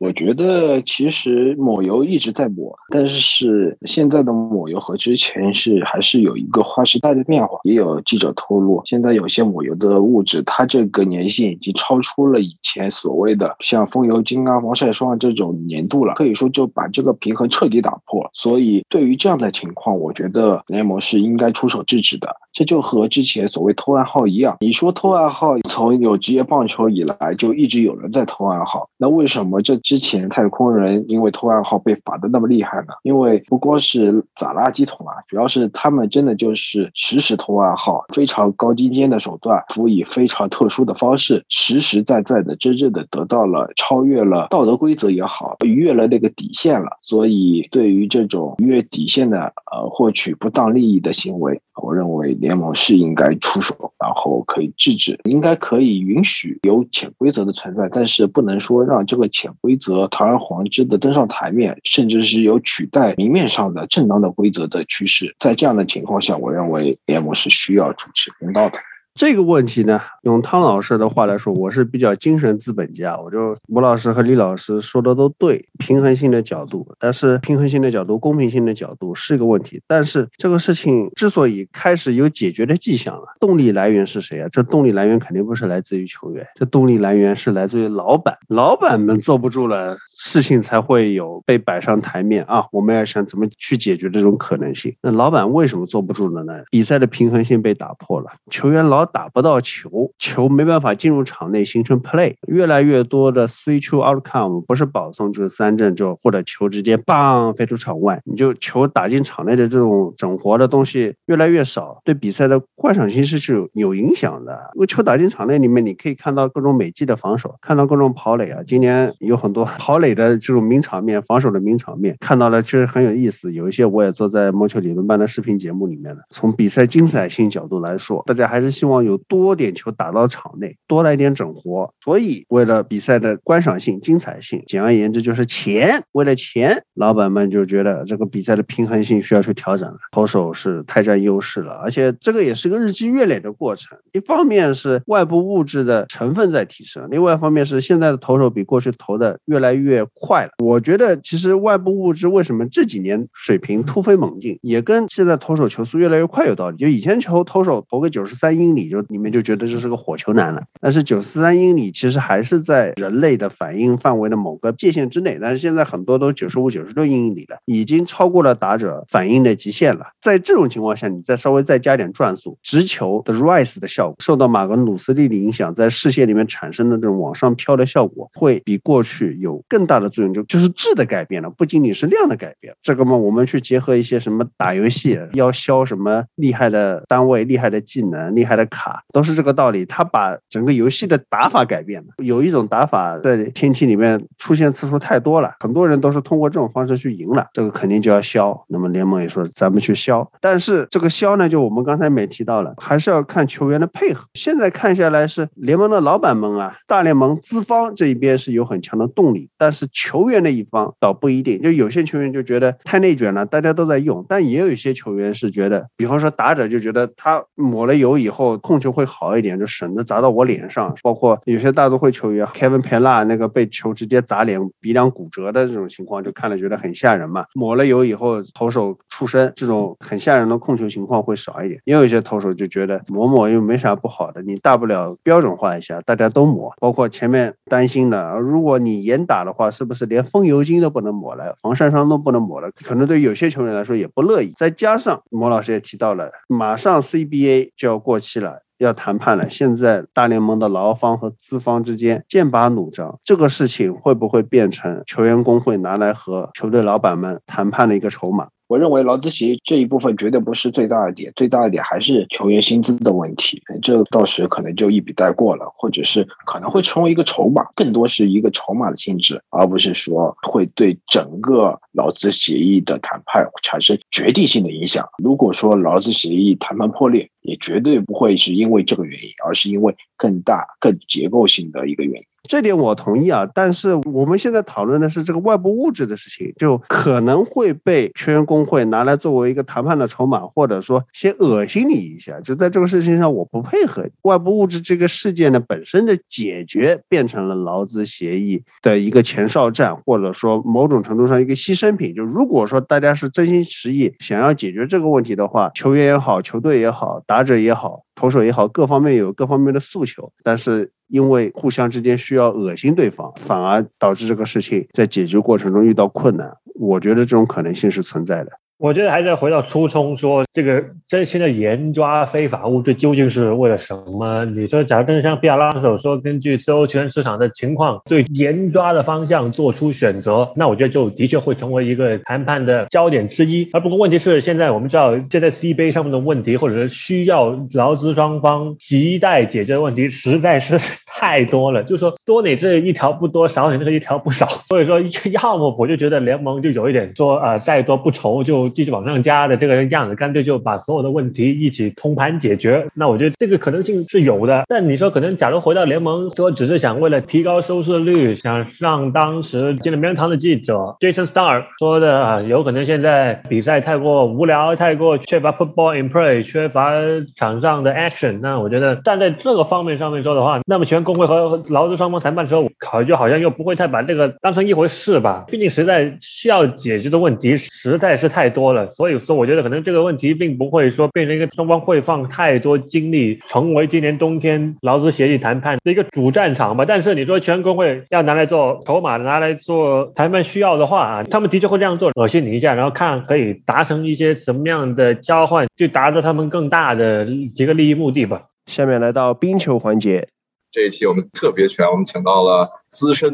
[0.00, 7.58] 我觉得其实抹油一直在抹，但是现在的抹油和之前是还是有一个划时代的变化。
[7.64, 18.26] 也有记者透露，现在有些抹油的物质，它这个粘性已经超出了以前所谓的像风油精啊、防晒霜这种粘度了，可以说就把这个平衡彻底打破。
[18.32, 22.34] 所以对于这样的情况，我觉得联盟是应该出手制止的。
[22.54, 29.78] 这就和之前所谓偷暗号一样，你说偷暗号，从有职业棒球以来就一直有人在偷暗号，那为什么这？
[29.90, 32.94] 之前太空人因为偷暗号被罚的那么厉害呢？
[33.02, 46.90] 因为不光是砸垃圾桶啊，主要是他们真的就是实时偷暗号，非常高精尖的手段，辅以非常特殊的方式，实实在在的真正的得到了超越了道德规则也好，逾越了那个底线了。
[47.02, 59.76] 所以对于这种逾越底线的呃获取不当利益的行为，我认为联盟是应该出手，然后可以制止，应该可以允许有潜规则的存在，但是不能说让这个潜规。
[59.80, 65.34] 则堂而皇之的登上台面，甚至是有取代明面上的正当的规则的趋势。
[65.38, 68.76] 在这样的情况下，我认为联盟是需要主持公道的。
[69.20, 73.20] 这个问题呢，用汤老师的话来说，我是比较精神资本家。
[73.20, 79.82] 我就吴老师和李老师说的都对，平衡性的角度，但是平衡性的角度、公平性的角度是一个问题。
[79.86, 84.48] 但是这个事情之所以开始有解决的迹象了，动力来源是谁啊？
[84.50, 88.38] 这动力来源肯定不是来自于球员，这动力来源是来自于老板。
[88.48, 92.64] 老板们坐不住了，事情才会有被摆上台面啊！
[92.72, 94.96] 我们要想怎么去解决这种可能性。
[95.02, 96.54] 那老板为什么坐不住了呢？
[96.70, 99.09] 比赛的平衡性被打破了，球员老。
[99.12, 114.70] 打不到球，球没办法进入场内形成 play，越来越多的 switch outcome 不是保送就是三振，就或者球直接棒飞出场外，你就球打进场内的这种整活的东西越来越少，对比赛的观赏性是是有影响的。
[114.74, 123.52] 因为球打进场内里面，你可以看到各种美技的防守，看到各种跑垒啊，今年有很多 跑垒的这种名场面，防守的名场面，看到了确实很有意思。
[123.52, 126.22] 有一些我也坐在魔球理论班的视频节目里面了。
[126.30, 128.89] 从比赛精彩性角度来说，大家还是希望。
[128.90, 131.94] 望有多点球打到场内，多来点整活。
[132.04, 136.04] 所以为了比赛的观赏性、精彩性，简而言之就是钱。
[136.12, 139.96] 为了钱，老板们就觉得这个比赛的平衡性需要去调整了。
[140.12, 143.98] 投手是太占优势了，而且这个也是个日积月累的过程。
[144.12, 150.52] 一方面是外部物质的成分在提升，另外一方面是现在的投手比过去投的越来越快了。
[150.64, 156.76] 我觉得其实外部物质为什么这几年水平突飞猛进，也跟现在投手球速越来越快有道理。
[156.76, 160.62] 就以前球投手投个九十三英里，你就你们就觉得这是个火球男了。
[160.80, 165.38] 但是九十三英里其实还是在人类的反应范围的某个界限之内。
[165.40, 170.06] 但是现在很多都九十五、九十六英里了，已经超过了打者反应的极限了。
[170.20, 180.32] 在这种情况下，你再稍微再加点转速，直球的 rise 的效果，受到马格努斯力的影响，在视线里面产生的这种往上飘的效果，会比过去有更大的作用。
[180.32, 182.74] 就就是质的改变了，不仅仅是量的改变。
[182.82, 189.84] 这个嘛，我们去结合一些什么打游戏要消什么厉害的单位、厉害的技能、厉害的卡，都是这个道理。
[189.84, 192.08] 他把整个游戏的打法改变了。
[192.24, 198.64] 有一种打法在天梯里面出现次数太多了，很多人都是通过这种方式去赢了，这个肯定就要消。
[198.68, 204.26] 那么联盟也说咱们去消，但是这个消呢，就我们刚才没提到了，还是要看球员的配合。
[204.34, 211.60] 现在看下来是联盟的老板们啊，大联盟资方这一边是有很强的动力，但是球员的一方倒不一定。
[211.60, 220.94] 就有些球员就觉得太内卷了，大家都在用，但也有一些球员是觉得，比方说打者就觉得他抹了油以后控球会好一点，就省得砸到我脸上。
[221.02, 227.46] 包括有些大都会球员 Kevin p e l a 那个被球直接砸脸，鼻梁骨折的这种情况，就看了觉得很吓人嘛。
[227.54, 231.80] 抹了油以后投手出身，这种很吓人的控球情况会少一点。
[231.84, 236.74] 也有一些投手就觉得抹抹又没啥不好的，你大不了标准化一下，大家都抹。
[236.78, 242.70] 包括前面担心的，如果你严打的话，是不是连风油精都不能抹了，防晒霜都不能抹了？
[242.84, 244.52] 可能对有些球员来说也不乐意。
[244.56, 248.49] 再加上莫老师也提到了，马上 CBA 就要过期了。
[248.84, 258.48] 要谈判了，现在大联盟的劳方和资方之间剑拔弩张，这个事情会不会变成球员工会拿来和球队老板们谈判的一个筹码？
[258.70, 263.60] 我认为劳资协议这一部分绝对不是最大的点，最大的点还是球员薪资的问题。
[263.82, 275.04] 这到时可能就一笔带过了，或者是可能会成为一个筹码，更多是一个筹码的性质，而不是说会对整个劳资协议的谈判产生决定性的影响。
[275.18, 282.26] 如果说劳资协议谈判破裂，也绝对不会是因为这个原因，而是因为更大、更结构性的一个原因。
[282.50, 294.08] 这点我同意啊，但是我们现在讨论的是这个外部物质的事情，就可能会被全员工会拿来作为一个谈判的筹码，或者说先恶心你一下，就在这个事情上我不配合。
[294.22, 302.16] 外部物质这个事件呢本身的解决变成了劳资协议的一个前哨战，或者说某种程度上一个牺牲品。
[302.16, 308.02] 就如果说大家是真心实意想要解决这个问题的话，球员也好，球队也好，打者也好。
[308.20, 316.58] 投手也好，各方面有各方面的诉求，但是因为互相之间需要恶心对方，反而导致这个事情在解决过程中遇到困难。
[316.74, 318.60] 我觉得这种可能性是存在的。
[318.80, 324.42] 我觉得还是要回到初衷，说这个真心的严抓非法物质究竟是为了什么？
[324.46, 333.68] 你说，假如真的像比亚拉手说，根据自由球员市场的情况，对严抓的方向做出选择，那我觉得就的确会成为一个谈判的焦点之一。
[333.74, 341.82] 而不过问题是，现在我们知道，现在 C 杯上面的问题，或者是需要劳资双方亟待解决的问题，实在是太多了。
[341.82, 344.48] 就是说，多你这一条不多，少你那个一条不少。
[344.70, 344.98] 所以说，
[345.30, 348.69] 要么我就觉得联盟就有一点说，呃，再多不愁就。
[348.70, 352.86] 继续往上加的这个样子，干脆就把所有的问题一起通盘解决。
[352.94, 354.64] 那我觉得这个可能性是有的。
[354.68, 366.92] 但你说可能，假如回到联盟，说只是想为了提高收视率，想让当时进了名人堂的记者 Jason Star 说的，有可能现在比赛太过无聊，太过缺乏 football in play，缺乏
[367.36, 368.38] 场上的 action。
[368.40, 375.44] 那我觉得站在这个方面上面说的话，那么全工会和劳资双方谈判的时候，考就好像又不会太把这个当成一回事吧？
[375.48, 378.59] 毕竟实在需要解决的问题实在是太多。
[378.60, 386.84] 多了，所以说我觉得可能这个问题并不会说变成一个双方会放太多精力，成为今年冬天劳资协议谈判的一个主战场吧。
[386.84, 398.42] 但是你说全工会要拿来做筹码，拿来做谈判需要的话啊，他们的确会这样做，恶心你一下，然后看可以达成一些什么样的交换，就达到他们更大的几个利益目的吧。
[398.66, 400.26] 下面来到冰球环节。
[400.70, 403.32] 这一期我们特别全，我们请到了资深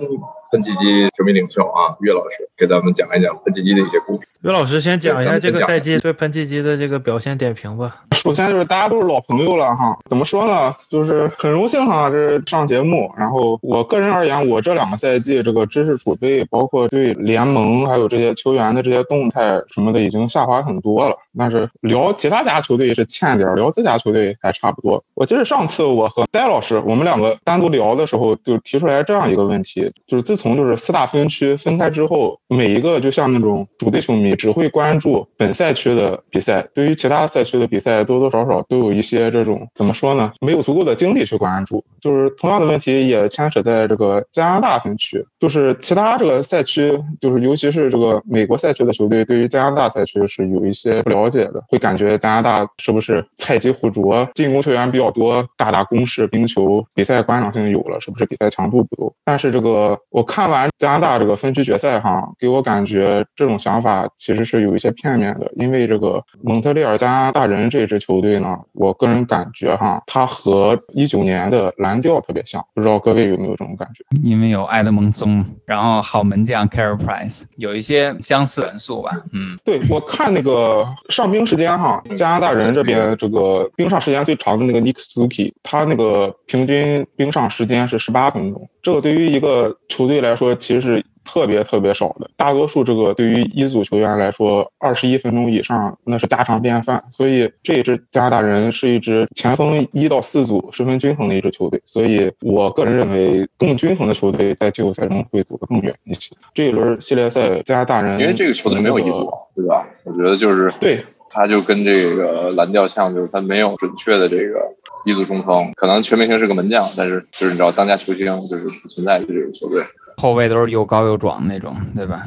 [0.52, 4.28] 喷气机球迷领袖啊，岳老师给咱们讲一讲喷气机的一些故事。
[4.42, 8.04] 岳老师先讲一下这个赛季对喷气机的这个表现点评吧。
[8.12, 10.72] 首先就是大家都是老朋友了哈，怎么说呢？
[10.88, 13.10] 就是很荣幸哈，这是上节目。
[13.16, 21.16] 然后我个人而言，我这两个赛季这个知识储备，包括对联盟还有这些球员的这些动态什么的，已经下滑很多了。
[21.36, 25.02] 但是聊其他家球队是欠点，聊自家球队还差不多。
[25.14, 40.32] 我记得上次我和戴老师，我们两个单独聊的时候，就提出来这样一个问题，就是自从就是四大分区分开之后，每一个就像那种主队球迷只会关注本赛区的比赛，对于其他赛区的比赛多多少少都有一些这种怎么说呢？
[40.40, 41.84] 没有足够的精力去关注。
[42.00, 59.14] 就是同样的问题也牵扯在这个加拿大分区，就是其他这个赛区，就是尤其是这个美国赛区的球队，对于加拿大赛区是有一些不了解的，会感觉加拿大是不是菜鸡互啄，进攻球员比较多，大打攻势、冰球，比赛观赏性有了，是不是比赛强度不够？
[59.24, 74.04] 但是这个我看完加拿大这个分区决赛哈，给我感觉这种想法其实是有一些片面的，因为这个蒙特利尔加拿大人这支球队呢，我个人感觉哈，它和一九年的蓝调特别像，不知道各位有没有这种感觉？
[74.22, 79.10] 因为有埃德蒙松，然后好门将 Carey Price，有一些相似元素吧。
[79.32, 91.04] 嗯，对我看那个上冰时间哈，加拿大人这边这个冰上时间最长的那个 Nick Suzuki，他那个平均冰上时间是十八分钟，这个对于一个球队来说其实是。
[91.28, 97.02] 特别特别少的，大多数这个对于一组球员来说，二十一分钟以上那是家常便饭。
[97.10, 101.82] 所以这一支加拿大人是一支前锋一到四组十分均衡的一支球队。
[101.84, 106.30] 所以我个人认为，更均衡的球队在季后赛中会走得更远一些。
[106.54, 109.84] 这一轮系列赛，加拿大人因为这个球队没有一组，对吧？
[110.04, 114.60] 我觉得就是对，他就跟这个蓝调像，就是他没有准确的这个
[115.06, 119.84] 一组中锋，可能全明星是个门将，但是就是你知道当家球星就是不存在这种球队。
[120.16, 122.24] 后卫都是又高又壮那种，对吧？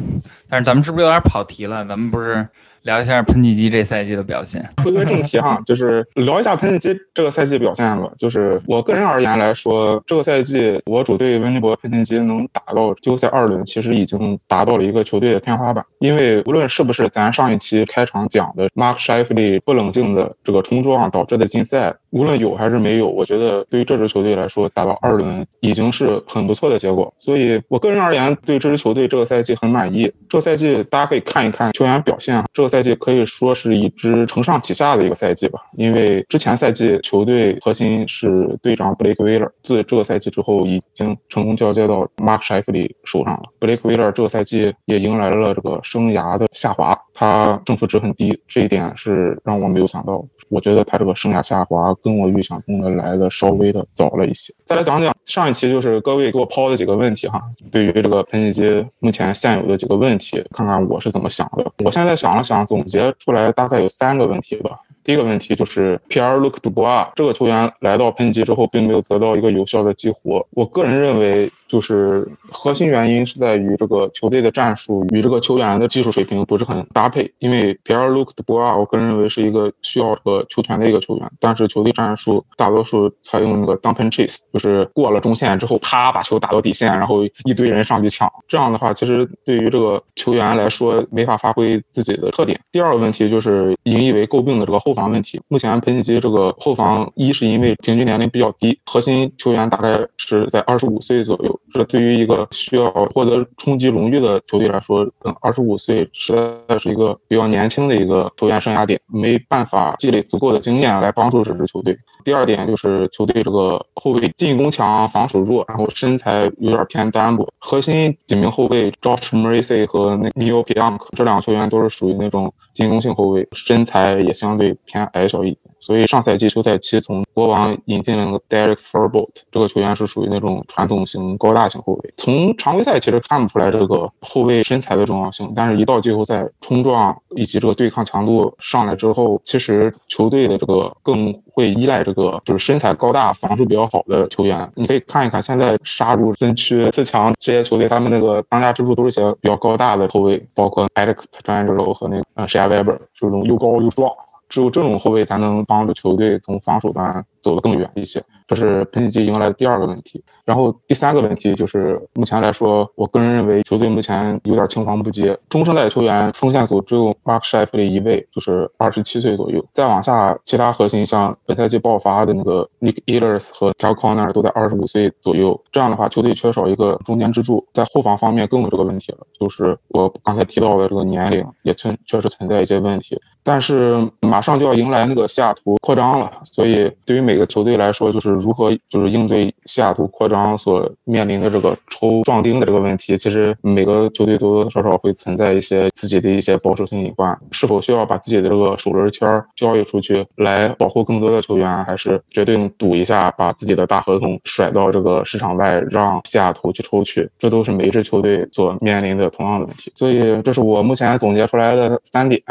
[0.47, 1.83] 但是咱们是不是有点跑题了？
[1.85, 2.47] 咱们不是
[2.89, 4.67] 聊一下喷气机这赛季的表现？
[4.83, 8.09] 回归正题哈，就是聊一下喷气机这个赛季表现吧。
[8.17, 15.85] 就是我个人而言来说，这个赛季我主队温尼伯喷气机能打到季后赛二轮，其实已经达到了一个球队的天花板。
[15.99, 27.13] 因为无论是不是咱上一期开场讲的 Mark Shifley 不冷静的这个冲撞导致的禁赛，无论有还是没有，我觉得对于这支球队来说，打到二轮已经是很不错的结果。
[27.19, 27.77] 所以我。
[27.79, 30.11] 个人而言，对这支球队这个赛季很满意。
[30.27, 35.59] 这个赛季大家可以看一看球员表现，这个赛赛季可以说是一支承上启下的一个赛季吧。
[35.73, 43.43] 因为之前赛季球队核心是队长 Blake Wheeler，自这个赛季之后已经成功交接到 Mark Shifley 手上了。
[43.59, 50.23] Blake Wheeler 这个赛季也迎来了这个生涯的下滑，他正负值很低，这一点是让我没有想到。
[50.47, 54.53] 我觉得他这个生涯下滑跟我预想中的来的稍微的早了一些。
[54.65, 57.43] 再来讲讲上一期就是各位给我抛的几个问题哈。
[57.73, 61.69] 对于这个喷气机目前现有的几个问题，看看我是怎么想的。
[61.83, 64.79] 我现在想了想，总结出来大概有三个问题吧。
[65.03, 70.47] 第一个问题就是 Pierre-Luc Dubois 这个球员来到喷气之后，并没有得到一个有效的激活。
[70.51, 77.33] 我个人认为，就是核心原因是在于这个球队的战术与这个球员的技术水平不是很搭配。
[77.39, 88.29] 因为 Pierre-Luc d e b o i 我个人认为是一个需要这个球权的一个球员，但是球队战术大多数采用那个 dump and chase，就是过了中线之后，啪把球打到底线，然后一堆人上去抢。
[88.47, 92.59] 这样的话，其实对于这个球员来说，没法发挥自己的特点。
[92.71, 94.93] 第二个问题就是引以为诟病的这个后。
[94.99, 101.58] 防问题，目前喷气机这个后防一是因为平均年龄比较低，核心球员大概是在二十五岁左右。
[101.71, 106.33] 这对于一个需要获得冲击荣誉的球队来说，嗯，二十五岁实
[106.67, 111.95] 在是一个比较年轻的一个球员生涯点，没办法积累足够的经验来帮助这支球队。
[112.23, 117.47] 第二点就是球队这个后卫进攻强，防守弱，然后身材有点偏单薄。
[117.59, 125.68] 核心几名后卫 Josh Morrissey 和那 Neil Pionk 这两个球员都是属于那种进攻性后卫，身材也相对偏矮小一点。
[125.79, 132.13] 所以上赛季休赛期从国王引进了个 Derek Furbolt，这个球员是属于那种传统型高大型后卫。
[132.17, 144.69] 从常规赛其实看不出来这个后卫身材的重要性，但是一到季后赛冲撞以及这个对抗强度上来之后，其实球队的这个更会依赖这个就是身材高大、防守比较好的球员。
[144.75, 154.11] 你可以看一看现在杀入分区四强这些球队，他们那个当家之柱都是些比较高大的后卫，包括 Alex p e t r a n g e l o 和那个 Shea Weber，就是这种又高又壮。
[154.49, 158.21] 只有这种后卫才能帮助球队从防守端走得更远一些。
[158.47, 160.23] 这是喷气机迎来的第二个问题。
[160.43, 165.37] 然后第三个问题就是目前来说，我个人认为球队目前有点青黄不接。
[165.49, 169.63] 中生代球员锋线组只有 Mark Scheifele 一位，就是二十七岁左右。
[169.71, 175.63] 再往下，其他核心像本赛季爆发的那个 Nick Ehlers 和 Cal Connor 都在二十五岁左右。
[175.71, 179.19] 这样的话，球队缺少一个中间支柱，在后防方面更有这个问题了。
[179.39, 183.21] 就是我刚才提到的这个年龄也存确实存在一些问题。
[183.49, 197.35] 但是马上就要迎来那个西雅图扩张了，所以对于每个球队来说，就是如何就是应对西雅图扩张所面临的这个抽壮丁的这个问题，其实每个球队多多少少会存在一些自己的一些保守性隐患。
[197.51, 207.27] 是否需要把自己的这个首轮签交易出去来保护更多的球员，还是决定赌一下把自己的大合同甩到这个市场外，让西雅图去抽取？
[207.39, 209.91] 这都是每一支球队所面临的同样的问题。
[209.95, 212.43] 所以这是我目前总结出来的三点。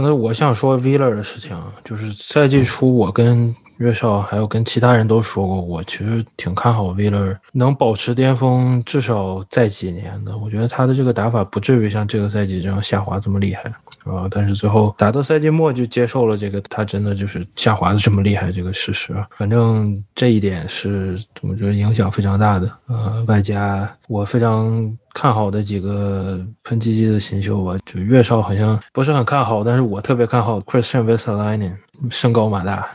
[0.00, 10.36] 那我想说 Viller 的事情，就是赛季初我跟岳少还有跟其他人都说过，我其实挺看好 Viller 能保持巅峰，至少在几年的。
[10.38, 13.62] 我觉得他的这个打法不至于像这个赛季这样下滑这么厉害，
[14.04, 14.26] 啊？
[14.30, 19.14] 但是最后打到赛季末就接受了这个，他真的就是下滑的这么厉害这个事实。
[19.36, 22.70] 反正这一点是我觉得影响非常大的。
[22.86, 24.96] 呃，外加我非常。
[25.16, 31.72] 看好的几个喷气机的新秀吧，就岳少好像不是很看好，但是我特别看好 Christian Vesalainen，
[32.10, 32.86] 身高马大，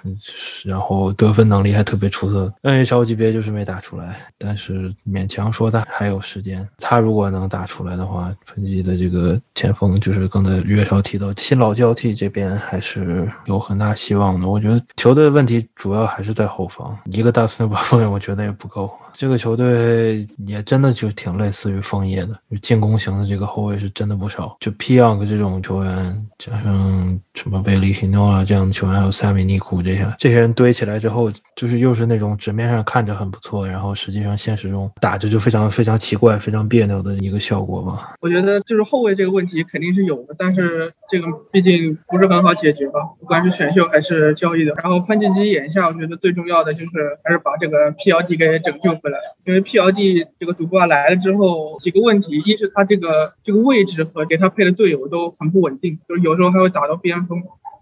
[0.63, 2.53] 然后得分能力还特别出色。
[2.61, 6.67] NHL 级别就是没打出来，但是勉强说他还有时间。
[6.77, 14.47] 他如果能打出来的话，喷气的这个前锋就是刚才岳少提到新老交替这边还是有很大希望的。
[14.47, 18.91] 我觉得球队问题主要还是在后防，一个大斯诺巴锋我觉得也不够。
[19.21, 24.57] 这个球队也真的就挺类似于枫叶的，就进攻型的这个后卫是真的不少。
[24.59, 38.13] 就 p y o n g 这种球员，加上什么贝利、希诺啊这样的球员，还有塞米尼库这些，这些人堆起来之后，就是又是那种纸面上看着很不错，然后实际上现实中打着就非常非常奇怪、非常别扭的一个效果吧。
[38.21, 44.73] 我觉得就是后卫这个问题肯定是有的，但是这个毕竟不是很好解决吧，不管是选秀还是交易的。
[44.83, 48.91] 然后喷气机眼下，我觉得最重要的就是还是把这个 P L D 给拯救。
[49.01, 57.20] 回来，因为 P L D 这个赌挂来了之后，几个问题，一是他这个这个位置和给他配的队友都很不稳定，就是有时候还会打到边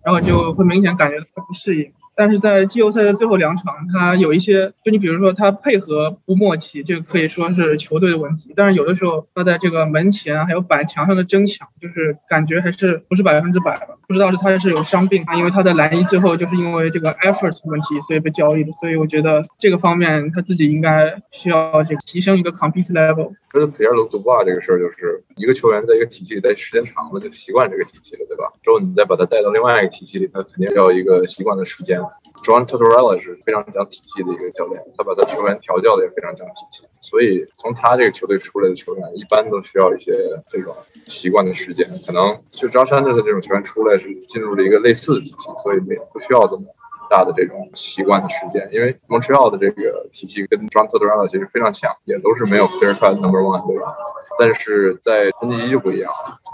[0.04, 1.92] 然后就会明显感觉他不适应。
[2.20, 8.52] 但是在季后赛的最后两场，他有一些，就你比如说他配合不默契，这个可以说是球队的问题。
[8.58, 13.96] 但是有的时候他在这个门前还有板墙上的争抢，就是感觉还是不是百分之百吧？
[14.06, 18.74] 不知道是他是有伤病，因为他的蓝衣最后就是因为这个 effort 问题，所以被交易的。
[18.74, 23.32] 所以我觉得这个方面他自己应该需要这个提升一个 compete level。
[23.54, 28.52] 觉得皮尔鲁杜布这个事儿，就是一个球员在一个体系里待时间长了，就习惯这个体系了，对吧？
[28.62, 32.00] 之后你再把他带到另外一个体系里，他肯定要一个习惯的时间。
[32.44, 36.84] John Tortorella 是非常讲体系的一个教练，他把他球员调教的也非常讲体系。
[37.02, 40.14] 所以从他这个球队出来的球员，一般都需要一些
[40.50, 41.90] 这种习惯的时间。
[42.06, 46.64] 可能就张山的这种球员出来是进入了一个类似的体系，所以没不需要这么。
[47.10, 53.96] 大的这种习惯的时间，因为 Montreal 的这个体系跟 John Totoro 其实非常像，也都是没有 clear cut number one，对吧？
[54.38, 56.12] 但是在喷气机就不一样，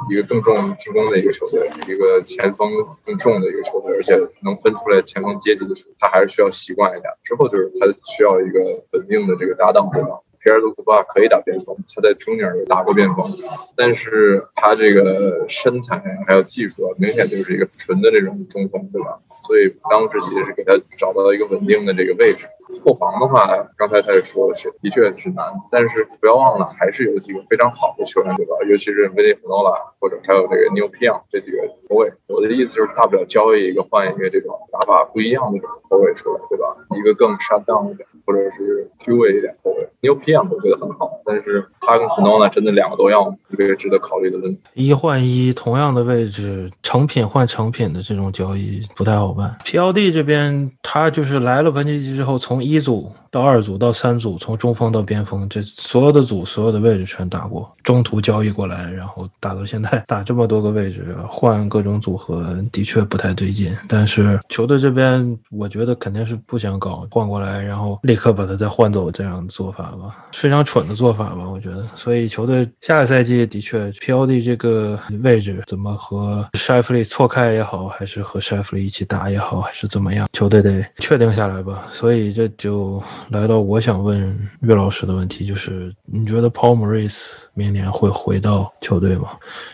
[0.10, 2.72] 一个更重进攻的一个球队，一个前锋
[3.06, 7.10] 更重的一个球队，而且能分出来前锋阶级的球队，他还是需要习惯一下。
[7.24, 8.60] 之后就是他需要一个
[8.92, 10.20] 稳定的这个搭档，对吧？
[10.40, 13.28] 皮尔鲁克巴可以打边锋，他在中间有打过边锋，
[13.76, 19.20] 但是他这个身材还有技术啊，明显就是一个纯的这种中锋，对吧？
[19.46, 22.48] 所以当务之急是给他找到一个稳定的这个位置。
[22.84, 23.46] 后防的话，
[23.78, 28.56] 刚才他也说了，是的确是难，但是不要忘了，还是有几个非常好的球员，对吧？
[28.68, 32.12] 尤其是维利弗诺拉，或者还有这个 New p i n 这几个后卫。
[32.28, 36.76] 我的意思就是，大不了交易一个换一个这种打法不一样的这种后卫出来，对吧？
[36.98, 39.88] 一个更 shut down 一点，或者是虚位一点后卫。
[40.02, 44.60] New p i n 我觉得很好，但是他跟弗诺拉真的两个都要，这个值得考虑的问题。
[44.74, 49.56] 一换一，同样的位置，成品换成品的这种交易不太好办。
[49.66, 53.12] PLD 这边他就是来了喷气机之后，从一组。
[53.32, 63.76] 到二组到三组，从中锋到边锋，这所有的组所有的位置全打过，中途交易过来，然后打到现在打这么多个位置，换各种组合的确不太对劲。
[63.90, 69.84] 但是球队这边，我觉得肯定是不想搞换过来，然后立刻把他再换走这样的做法。
[69.88, 71.75] 吧，非常蠢的做法吧，我觉得。
[71.96, 81.88] 所以球队下个赛季的确 POD 这个位置怎么和 Shafley 错开也好，还是和 Shafley 一起打也好，还是怎么样，球队得确定下来吧。
[81.92, 89.30] 所以这就来到我想问岳老师的问题，就是你觉得 Paul Maurice 明年会回到球队吗？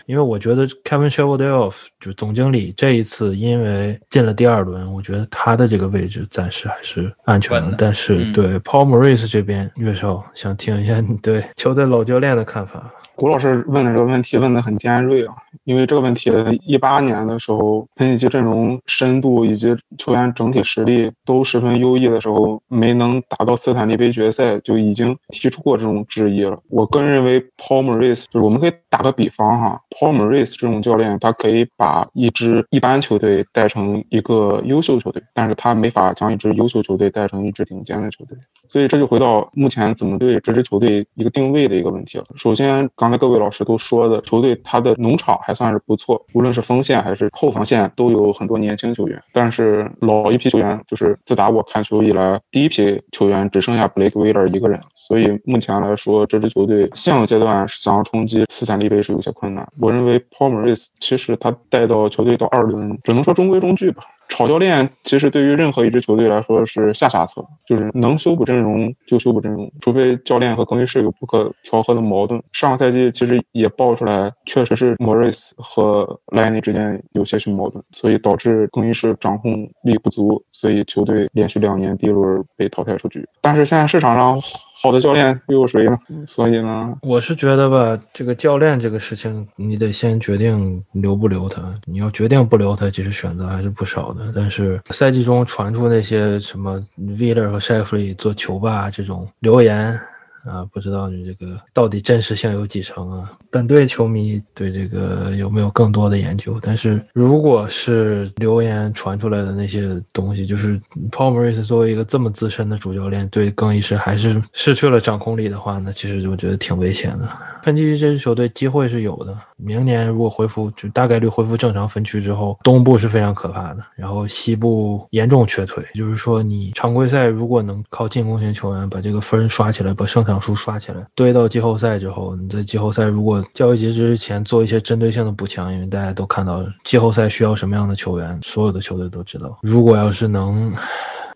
[0.06, 7.76] 因为我觉得 Kevin s h e v e l d a l f 就总经理这一次因为进了第二轮，我觉得他的这个位置暂时还是安全的。
[7.78, 12.92] 但是对 Paul Maurice 这边，岳少想听一下你对球队老教练的看法。
[13.14, 15.34] 谷老师问的这个问题问得很尖锐啊，
[15.64, 16.30] 因为这个问题，
[16.66, 26.58] 一八年的时候，喷气机阵容深度以及球员整体实力都十分优异的时候，没能打到斯坦利杯决赛，就已经提出过这种质疑了。
[26.68, 38.36] 我个人认为，Paul Maurice 就是我们可以打个比方哈，Paul Maurice 这种教练，他可以把一支一般球队带成一个优秀球队，但是他没法将一支优秀球队带成一支顶尖的球队。
[38.68, 42.24] 所以这就回到目前怎么对这支球队一个定位的一个问题了。
[42.36, 49.20] 首先，刚才各位老师都说的，球队他的农场还算是不错，无论是锋线还是后防线都有很多年轻球员。
[49.32, 54.80] 但是老一批球员，就是自打我看球以来，第一批球员只剩下 Blake Wheeler 一个人。
[54.94, 59.68] 所以目前来说，这支球队现有阶段想要冲击斯坦利杯是有些困难。
[59.80, 64.04] 我认为 Paul Maurice 其实他带到球队到二轮，只能说中规中矩吧。
[64.32, 72.42] 炒教练其实对于任何一支球队来说是下下策，就是能修补阵容就修补阵容，除非教练和更衣室有不可调和的矛盾。
[72.50, 79.52] 上个赛季其实也爆出来，确实是莫瑞斯和莱尼之间有些许矛盾，所以导致更衣室掌控
[79.82, 83.28] 力不足，所以球队连续两年第一轮被淘汰出局。
[83.42, 84.40] 但是现在市场上。
[84.82, 85.96] 好的教练又有谁呢？
[86.26, 91.62] 所以呢，我是觉得吧，这个教练这个事情，你得先决定留不留他。
[91.84, 94.32] 你要决定不留他，其实选择还是不少的。
[94.34, 99.96] 但是赛季中传出那些什么 Viller 和 s h e f l y 做球霸这种留言。
[100.44, 103.32] 啊，不知道你这个到底真实性有几成啊？
[103.50, 106.58] 本队球迷对这个有没有更多的研究？
[106.62, 110.80] 但是如果是留言传出来的那些东西，就是
[111.10, 117.28] Paul Morris 作为一个这么资深的主教练，对更衣室还是失去了掌控力的话，那其实我觉得挺危险的。
[117.62, 140.74] 喷气这支球队机会是有的，明年如果恢复，就大概率恢复正常分区之后，东部是非常可怕的，然后西部严重缺腿，就是说你常规赛如果能靠进攻型球员把这个分刷起来，把胜场数刷起来，堆到季后赛之后，你在季后赛如果交易截止之前做一些针对性的补强，因为大家都看到季后赛需要什么样的球员，所有的球队都知道，如果要是能。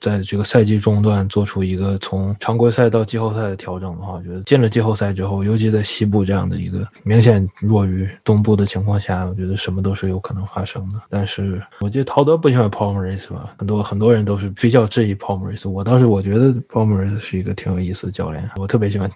[0.06, 11.00] 在这个赛季中段做出一个从常规赛到季后赛的调整的话，我觉得进了季后赛之后，尤其在西部这样的一个明显弱于东部的情况下，我觉得什么都是有可能发生的。
[11.10, 13.50] 但是我记得陶德不喜欢 Paul Maris 吧？
[13.58, 15.68] 很多很多人都是比较质疑 Paul Maris。
[15.68, 19.10] 我倒是我觉得 Paul Maris 是一个挺有意思的教练，我特别喜欢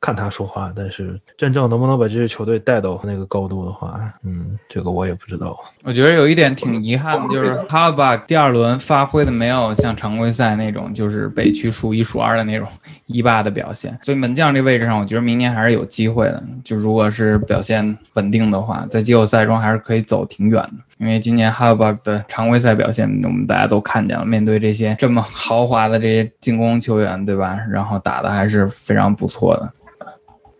[0.00, 0.72] 看他说话。
[0.74, 5.58] 但是真正能不能把这支球队带到那个高度的话，嗯，这个我也不知道。
[5.82, 12.68] 我觉得有一点挺遗憾的，就是他把第二轮发挥的没有像常规赛那种，就是北区数一数二的那种
[13.06, 13.98] 一霸的表现。
[14.02, 16.42] 所以门将这位置上，我觉得明年还是有机会的。
[16.62, 20.72] 就如果是表现稳定的话，在季后赛中还是可以走挺远的。
[20.98, 27.58] 因为今年哈巴的常规赛表现，我们大家都看见了，面对这些这么豪华的这些进攻球员，对吧？
[27.70, 29.72] 然后打的还是非常不错的。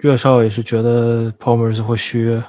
[0.01, 2.43] 岳少也是觉得 e r s 会续约。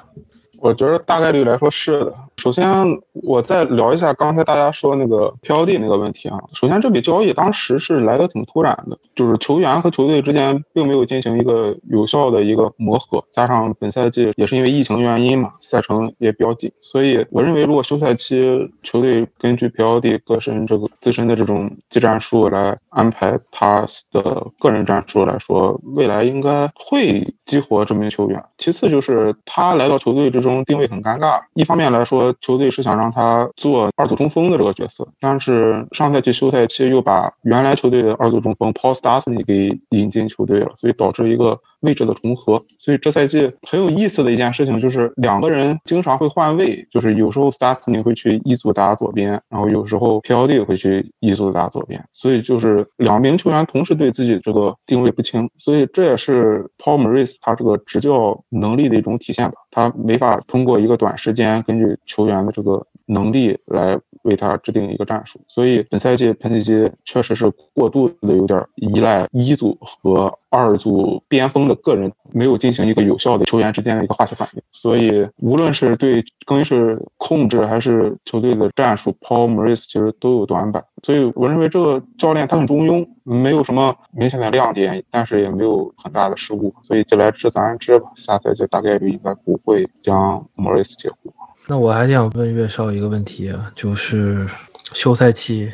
[0.58, 2.16] 我觉得大概率来说是的。
[2.44, 2.68] 首先，
[3.14, 6.38] 我再聊一下刚才大家说那个 POD 那个问题啊。
[6.52, 28.44] 首先，这笔交易当时是来的挺突然的，就是球员和球队之间并没有进行一个有效的一个磨合，加上本赛季也是因为疫情原因嘛，赛程也比较紧，所以我认为如果休赛期球队根据 POD 个身这个自身的这种技战术来安排他的个人战术来说，未来应该会激活这名球员。
[28.58, 32.33] 其次就是他来到球队之中定位很尴尬，一方面来说。
[32.42, 42.66] 球队是想让他做二组中锋的这个角色，但是上赛季休赛期又把原来球队的二组中锋 Paul s t a s n y 给引进球队了，所以导致一个位置的重合。
[42.80, 59.58] 所以这赛季很有意思的一件事情就是两个人经常会换位，就是有时候 Stastny 会去一组打左边，然后有时候 PLD 会去一组打左边，所以就是两名球员同时对自己这个定位不清，所以这也是 Paul Maurice 他这个执教能力的一种体现吧。
[59.72, 80.84] 他没法通过一个短时间根据球员的这个能力来为他制定一个战术，所以本赛季喷气机确实是过度的有点依赖一组和二组边锋的个人没有进行一个有效的球员之间的一个化学反应，所以无论是对更衣室控制还是球队的战术，Paul Maurice 其实都有短板。
[81.02, 86.72] 所以我认为这个教练他很中庸，没有什么明显的亮点，但是也没有很大的失误。
[86.84, 91.34] 所以既来之则安之吧，下赛季大概率应该不会将 Maurice 解雇。
[91.68, 94.48] 那我还想问岳少一个问题，就是
[94.94, 95.72] 休赛期。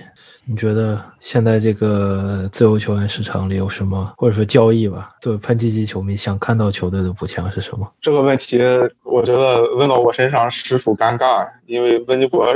[0.52, 5.16] 你觉得现在这个自由球员市场里有什么，或者说交易吧？
[5.22, 7.88] 作为喷气机球迷，想看到球队的补强是什么？
[8.02, 8.60] 这个问题，
[9.04, 12.48] 我觉得问到我身上实属尴尬，因为温尼伯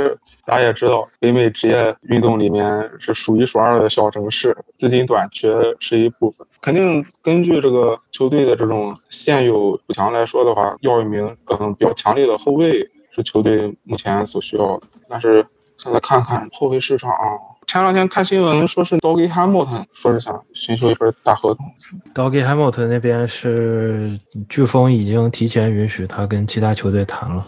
[0.44, 6.44] 大家也知道，北美职业运动里面是数一数二的小城市，资金短缺是一部分。
[6.62, 14.88] 肯定根据这个球队的这种现有补强来说的话，要一名嗯比较强力的后卫是球队目前所需要的。
[15.08, 15.46] 但是
[15.78, 17.12] 现在看看后卫市场。
[17.74, 21.66] 前两天看新闻，说是 Doggy Hamilton 说是想寻求一份大合同。
[22.14, 24.16] Doggy Hamilton 那边是
[24.48, 27.44] 飓风已经提前允许他跟其他球队谈了。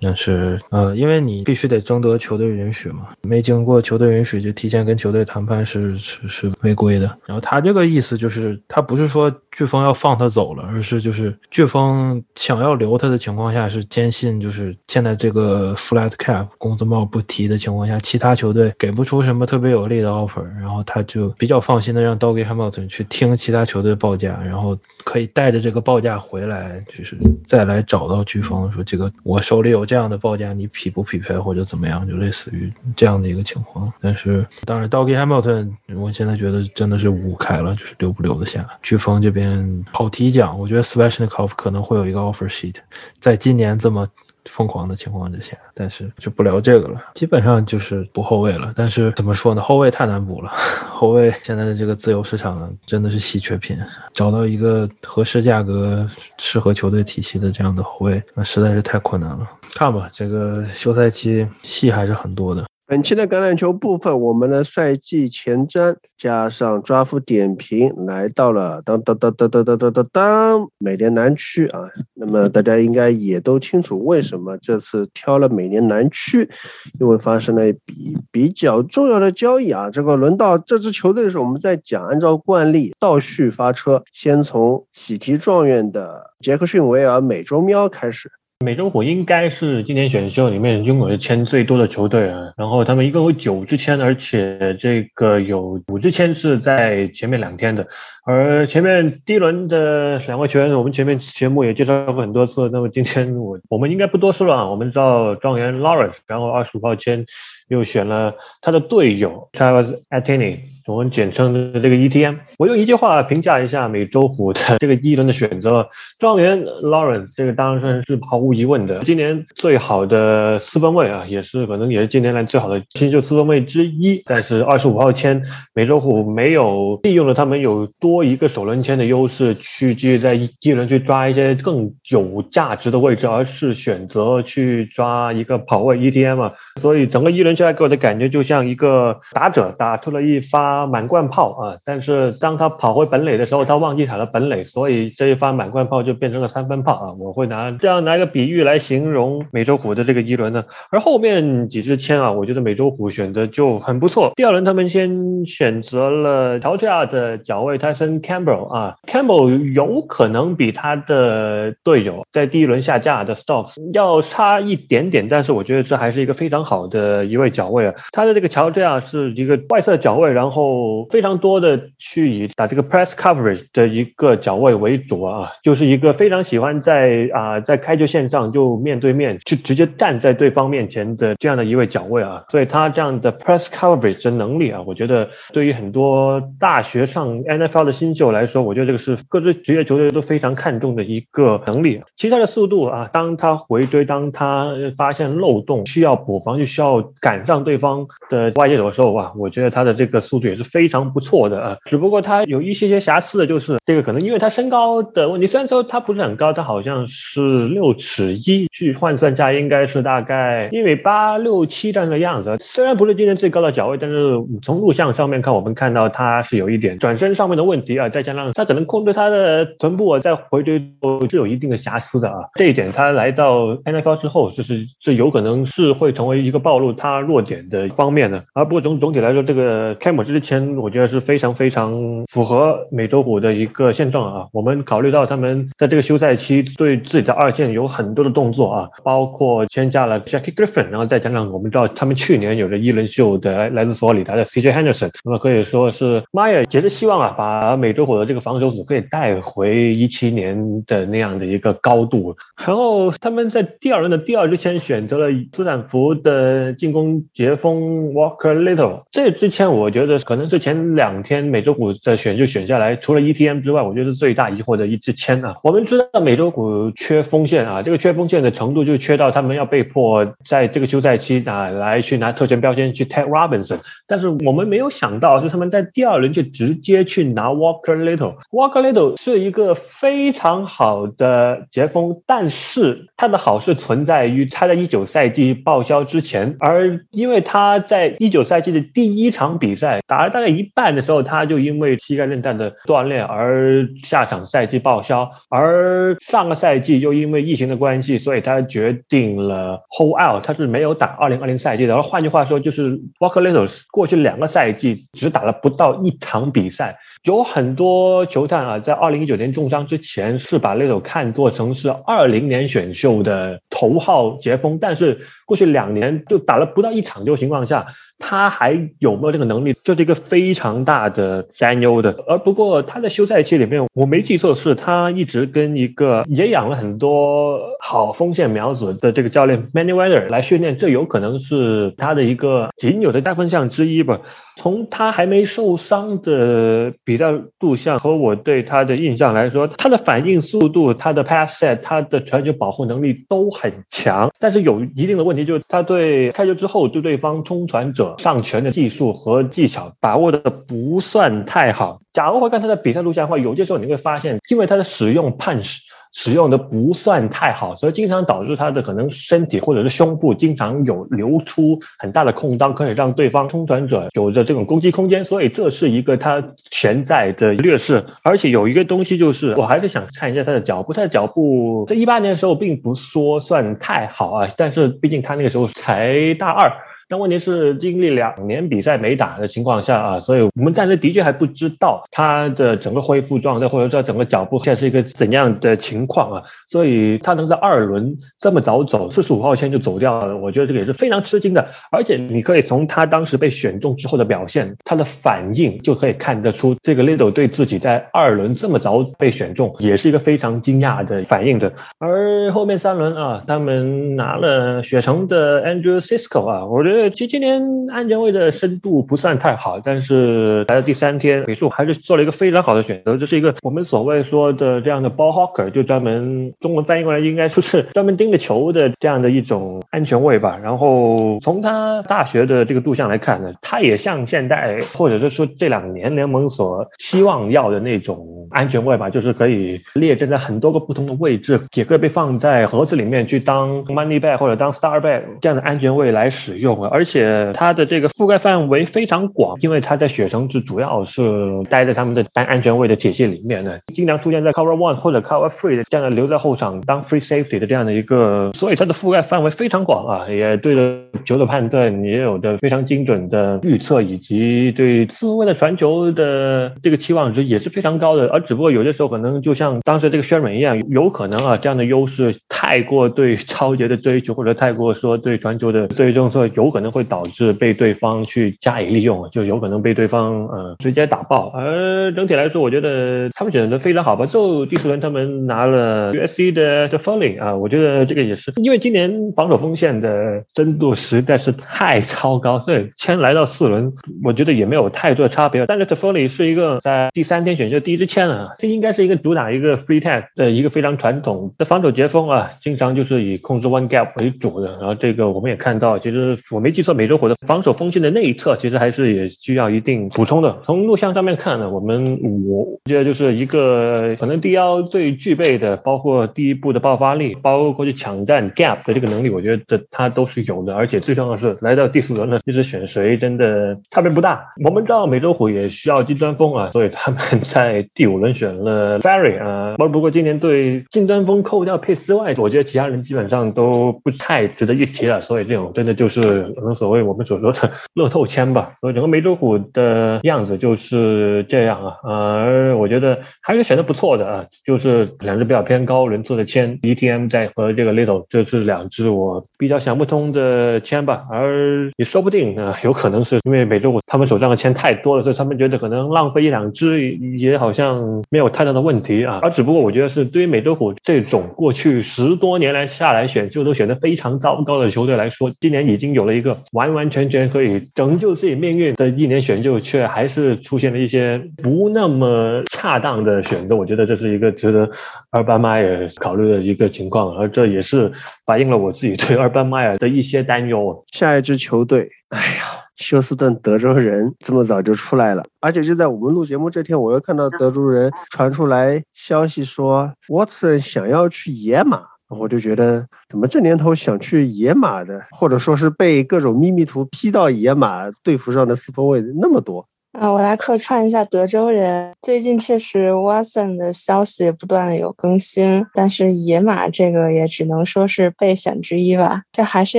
[0.00, 7.06] 但是，呃，因为你必须得征得球队允许嘛，没经过球队允许就提前跟球队谈判是是是违规的。
[7.26, 29.84] 然后他这个意思就是，他不是说飓风要放他走了，而是就是飓风想要留他的情况下，是坚信就是现在这个 flat cap 工资帽不提的情况下，其他球队给不出什么特别有利的 offer，然后他就比较放心的让 Doggy Hamilton 去听其他球队报价，然后可以带着这个报价回来，就是再来找到飓风说这个我手里有。
[29.90, 33.92] 这样的报价你匹不匹配或者怎么样，就类似于这样的一个情况。
[34.00, 38.64] 但是当然，Doggy Hamilton，我现在觉得真的是五开了，就是留不留得下。
[38.84, 42.76] 飓风这边跑题讲，我觉得 Sveshnikov 可能会有一个 offer sheet，
[43.18, 44.06] 在今年这么。
[44.50, 48.72] 疯狂的情况之下，但是就不聊这个了，基本上就是补后卫了。
[48.76, 50.50] 但是怎么说呢，后卫太难补了，
[50.90, 53.78] 后卫现在的这个自由市场真的是稀缺品，
[54.12, 56.06] 找到一个合适价格、
[56.38, 59.48] 适合球队体系的这样的后卫，那实在是太困难了。
[59.74, 62.64] 看吧，这个休赛期戏还是很多的。
[62.90, 71.88] 本期的橄榄球部分，我们的赛季前瞻加上抓夫点评来到了当当当当当当当当当美联南区啊。
[72.14, 76.50] 那么大家应该也都清楚，为什么这次挑了美联南区，
[76.98, 79.88] 因为发生了一笔比较重要的交易啊。
[79.90, 88.32] 这个轮到这支球队的时候，我们在讲，按照惯例倒序发车，先从喜提状元的杰克逊维尔美洲喵开始。
[88.62, 97.86] 美洲虎应该是今年选秀里面拥有的签最多的球队啊，然后他们一共有九支签，而且这个有五支签是在前面两天的，
[98.26, 107.24] 而前面第一轮的两位球员，我们前面节目也介绍过很多次，那么今天我我们应该不多说了啊，我们知道状元 Lawrence，然后二十五号签
[107.68, 110.58] 又选了他的队友 Travis Etienne。
[110.90, 115.88] 我们简称的这个 ETM，我用一句话评价一下美洲虎的这个一轮的选择：
[116.18, 124.20] 状元 Lawrence，这个当然是毫无疑问的，今年最好的四分卫啊，也是可能也是近年来最好的新秀四分卫之一。
[124.26, 125.40] 但是二十五号签
[125.74, 136.52] 美洲虎没有利用了他们有多一个首轮签的优势，去继续在一轮去抓一些更有价值的位置，而是选择去抓一个跑位 ETM 啊。
[136.80, 140.79] 所以整个一轮下来给我的感觉就像一个打者打出了一发。
[140.86, 141.76] 满贯炮啊！
[141.84, 147.12] 但是当他跑回本垒的时候，他忘记踩了本垒，所以这一发满贯炮就变成了三分炮啊！
[147.18, 150.64] 我会拿这样拿一个比喻来形容美洲虎的这个一轮呢。
[150.90, 154.30] 而后面几支签啊，我觉得美洲虎选的就很不错。
[154.36, 167.94] 第二轮他们先选择了乔治亚的脚位泰森 Campbell 啊，Campbell 有可能比他的队友在第一轮下架的 Stokes 要差一点点，但是我觉得这还是一个非常好的一位脚位啊。
[168.12, 170.59] 他的这个乔治亚是一个外侧脚位，然后。
[170.60, 192.02] 后非常多的去以打这个 press coverage 的一个脚位为主啊，就是一个非常喜欢在啊在开球线上就面对面就直接站在对方面前的这样的一位脚位啊，所以他这样的 press coverage 的能力啊，我觉得对于很多大学上 NFL 的新秀来说，我觉得这个是各支职业球队都非常看重的一个能力。
[192.16, 200.49] 其他的速度啊，当他回追，当他发现漏洞需要补防，就需要赶上对方的外界的时候啊，我觉得他的这个速度。
[200.50, 212.56] 也是非常不错的啊，只不过他有一些些瑕疵的，就是这个可能因为他身高的问题，虽然说他不是很高，他好像是六尺一，去换算下应该是大概一米八六七这样的样子。
[212.60, 222.36] 虽然不是今年最高的脚位，但是从录像上面看，我们看到他是有一点转身上面的问题啊，再加上他可能控制他的臀部啊，在回追都是有一定的瑕疵的啊。
[222.54, 228.42] 这一点他来到 NFL 之后，就是这有可能是会成为一个暴露他弱点的方面的。
[228.54, 231.92] 而不过总总体来说，这个开幕之之前，我觉得是非常非常
[232.26, 234.46] 符合美洲虎的一个现状啊。
[234.52, 252.34] 我们考虑到他们在这个休赛期对自己的二线有很多的动作啊，包括签下了 Jackie Griffin，然后再加上我们知道他们去年有着一轮秀的来自佛罗里达的 CJ Henderson，那么可以说是 Meyer 也是希望啊，把美洲虎的这个防守组可以带回一七年的那样的一个高度。
[252.66, 259.02] 然后他们在第二轮的第二之前选择了斯坦福的进攻截锋 Walker Little。
[259.10, 265.56] 这之前我觉得可能是前两天美洲虎的选就选下来，除了 ETM 之外，我觉得最大疑惑的一支签啊。
[265.62, 273.78] 我们知道美洲虎缺锋线啊，这个缺锋线的程度就缺到他们要被迫在这个休赛期啊来去拿特权标签去 take Robinson。
[274.06, 278.34] 但是我们没有想到是他们在第二轮就直接去拿 Walker Little。
[278.50, 301.94] Walker Little 是一个非常好的截锋，但是他的好是存在于他在一九赛季报销之前，而因为他在一九赛季的第一场比赛打了大概一半的时候，他就因为膝盖韧带的锻炼而下场赛季报销，而上个赛季又因为疫情的关系，所以他决定了 hold out，他是没有打二零二零赛季的。
[301.94, 306.98] 而换句话说，就是 Walker Little 过去两个赛季只打了不到一场比赛。
[307.24, 317.86] 有很多球探啊，在二零一九年重伤之前是把勒斗看作成是二零年选秀的头号截锋，但是过去两年就打了不到一场球情况下。
[318.20, 322.14] 他还有没有这个能力，这是一个非常大的担忧的。
[322.28, 334.20] 而不过他在休赛期里面，我没记错是，他一直跟一个也养了很多好锋线苗子的这个教练 Many Weather 来训练，这有可能是他的一个仅有的加分项之一吧。
[334.56, 348.09] 从他还没受伤的比赛录像和我对他的印象来说，他的反应速度、他的 pass set、他的传球保护能力都很强，但是有一定的问题，就是他对开球之后对对方冲传者。
[348.18, 352.00] 上拳的技术和技巧把握的不算太好。
[352.12, 355.78] 假如会看他的比赛录像的话，有些时候你会发现，因为他的使用 punch
[356.12, 365.24] 使用的不算太好，所以经常导致他的可能身体或者是胸部经常有流出很大的空当，可以让对方冲传者有着这种攻击空间。
[365.24, 366.42] 所以这是一个他
[366.72, 368.04] 潜在的劣势。
[368.24, 370.92] 而且有一个东西就是，我还是想看一下他的脚步。
[370.92, 376.72] 他的脚步在一八年的时候并不说算太好啊，但是毕竟他那个时候才大二。
[377.10, 386.40] 但问题是，经历两年比赛没打的情况下啊，所以我们暂时的确还不知道他的整个恢复状态，或者说整个脚步现在是一个怎样的情况啊。
[386.68, 391.66] 所以他能在二轮这么早走，四十五号签就走掉了，我觉得这个也是非常吃惊的。
[391.90, 401.72] 而且你可以从他当时被选中之后的表现，他的反应就可以看得出，这个 Little 对自己在二轮这么早被选中，也是一个非常惊讶的反应的。
[401.98, 406.99] 而后面三轮啊，他们拿了雪城的 Andrew Cisco 啊，我觉得。
[407.08, 413.16] 其实今年安全位的深度不算太好，但是来到第三天，美术还是做了一个非常好的选择。
[413.16, 420.58] 这是一个我们所谓说的这样的 ball hawker，就专门中文翻译过来应该说是专门盯着球的这样的一种安全位吧。
[420.62, 436.80] 然后从他大学的这个度向来看呢，他也像现在或者是说这两年联盟所希望要的那种安全位吧，就是可以列阵在很多个不同的位置，也可以被放在盒子里面去当 money back 或者当 star back 这样的安全位来使用。
[436.90, 441.22] 而且它的这个覆盖范围非常广，因为它在雪城是主要是
[441.70, 458.28] 待在他们的单安全位的体系里面的，经常出现在 cover one 或者 cover three 的这样的留在后场当 free safety 的这样的一个，所以它的覆盖范围非常广啊，也对着球的判断也有着非常精准的预测，以及对四分卫的传球的这个期望值也是非常高的。
[458.28, 466.79] 而只不过有些时候可能就像当时这个 Sherman 一样，有可能啊这样的优势太过对超节的追求，或者太过说对传球的最终说有可能。
[466.80, 471.52] 可能会导致被对方去加以利用，就有可能被对方呃直接打爆。
[471.54, 474.24] 而整体来说，我觉得他们选择非常好吧。
[474.24, 483.92] 最后第四轮他们拿了 USC 的的 Falling 啊，我觉得这个也是因为今年防守锋线的深度实在是太超高，所以签来到四轮，
[484.24, 485.66] 我觉得也没有太多的差别。
[485.66, 494.70] 但是 t f o l l y 是一个在第三天选秀第一支签啊，这应该是一个主打一个 free tag 的一个非常传统的防守截锋啊，经常就是以控制 one gap 为主的。
[494.78, 496.69] 然后这个我们也看到，其实我们。
[496.70, 500.58] 计算美洲虎的防守锋线的内侧，其实还是也需要一定补充的。
[500.64, 510.74] 从录像上面看呢，我们我觉得就是一个可能 D 幺最具备的，包括第一步的爆发力，包括去抢占 gap 的这个能力，我觉得他都是有的。
[510.74, 514.40] 而且最重要的是，来到第四轮呢，其实选谁真的差别不大。
[514.64, 519.76] 我们知道美洲虎也需要金端锋啊，所以他们在第五轮选了 Barry 啊。
[519.76, 525.20] 不过今年对金端锋扣掉 Pace 之外，我觉得其他人基本上都不太值得一提了。
[525.20, 526.54] 所以这种真的就是。
[526.60, 528.72] 可能所谓我们所说的 乐透签吧。
[528.80, 541.24] 所以整个美洲虎的样子就是这样啊，呃，我觉得还是选的不错的啊，就是两只比较偏高轮次的签，ETM 在和这个 Little，这是两只我比较想不通的签吧。
[541.30, 549.40] 而也说不定啊，有可能是因为美洲虎他们手上的签太多了，所以他们觉得可能浪费一两只也好像没有太大的问题啊。
[549.42, 563.76] 而只不过我觉得是对于美洲虎这种过去十多年来下来选秀都选的非常糟糕的球队来说，今年已经有了一一个完完全全可以拯救自己命运的一年选秀，却还是出现了一些不那么恰当的选择。
[563.76, 564.90] 我觉得这是一个值得
[565.30, 568.10] 二班迈尔考虑的一个情况，而这也是
[568.46, 571.04] 反映了我自己对二班迈尔的一些担忧。
[571.12, 572.64] 下一支球队，哎呀，
[572.96, 582.04] 休斯顿德州人这么早就出来了，而且就在我们录节目这天，我又看到德州人传出来消息说，Watson 想要去野马。
[582.30, 589.88] 我就觉得，怎么这年头想去野马的，或者说是被各种秘密图 P 到野马队服上的四分卫那么多。
[590.12, 592.12] 啊，我来客串一下德州人。
[592.20, 599.42] 最近确实 Watson 的消息不断的有更新，但是野马这个也只能说是备选之一吧。
[599.52, 599.98] 这还是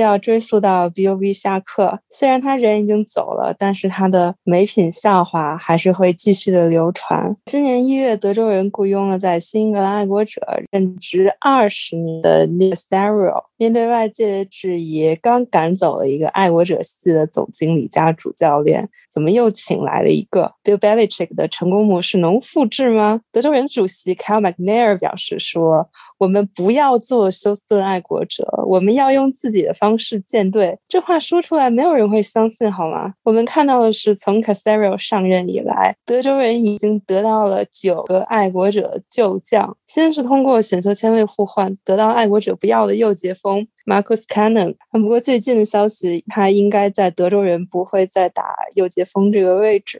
[0.00, 7.34] 要追溯到 B.O.B 下课，虽然他人已经走了，但是他的美品笑话还是会继续的流传。
[7.46, 13.44] 今年一月，德州人雇佣了在新英格兰爱国者任职二十年的 Nick Stereo。
[13.56, 23.20] 面对外界的质疑，刚赶走了一个爱国者系的总经理加主教练，怎么又请来了一个 Bill Belichick 的成功模式能复制吗？
[23.30, 25.88] 德州人主席 Cal McNair 表示说。
[26.18, 30.78] 我们不要做休斯顿爱国者，我们要用自己的方式建队。
[30.86, 33.12] 这话说出来，没有人会相信，好吗？
[33.24, 39.76] 我们看到的是，从 Casario 上任以来，德州人已经得到了九个爱国者旧将。
[39.84, 44.76] 先是通过选秀签位互换，得到爱国者不要的右截锋 Marcus Cannon。
[44.92, 49.91] 不过最近的消息，他应该在德州人不会再打右截锋这个位置。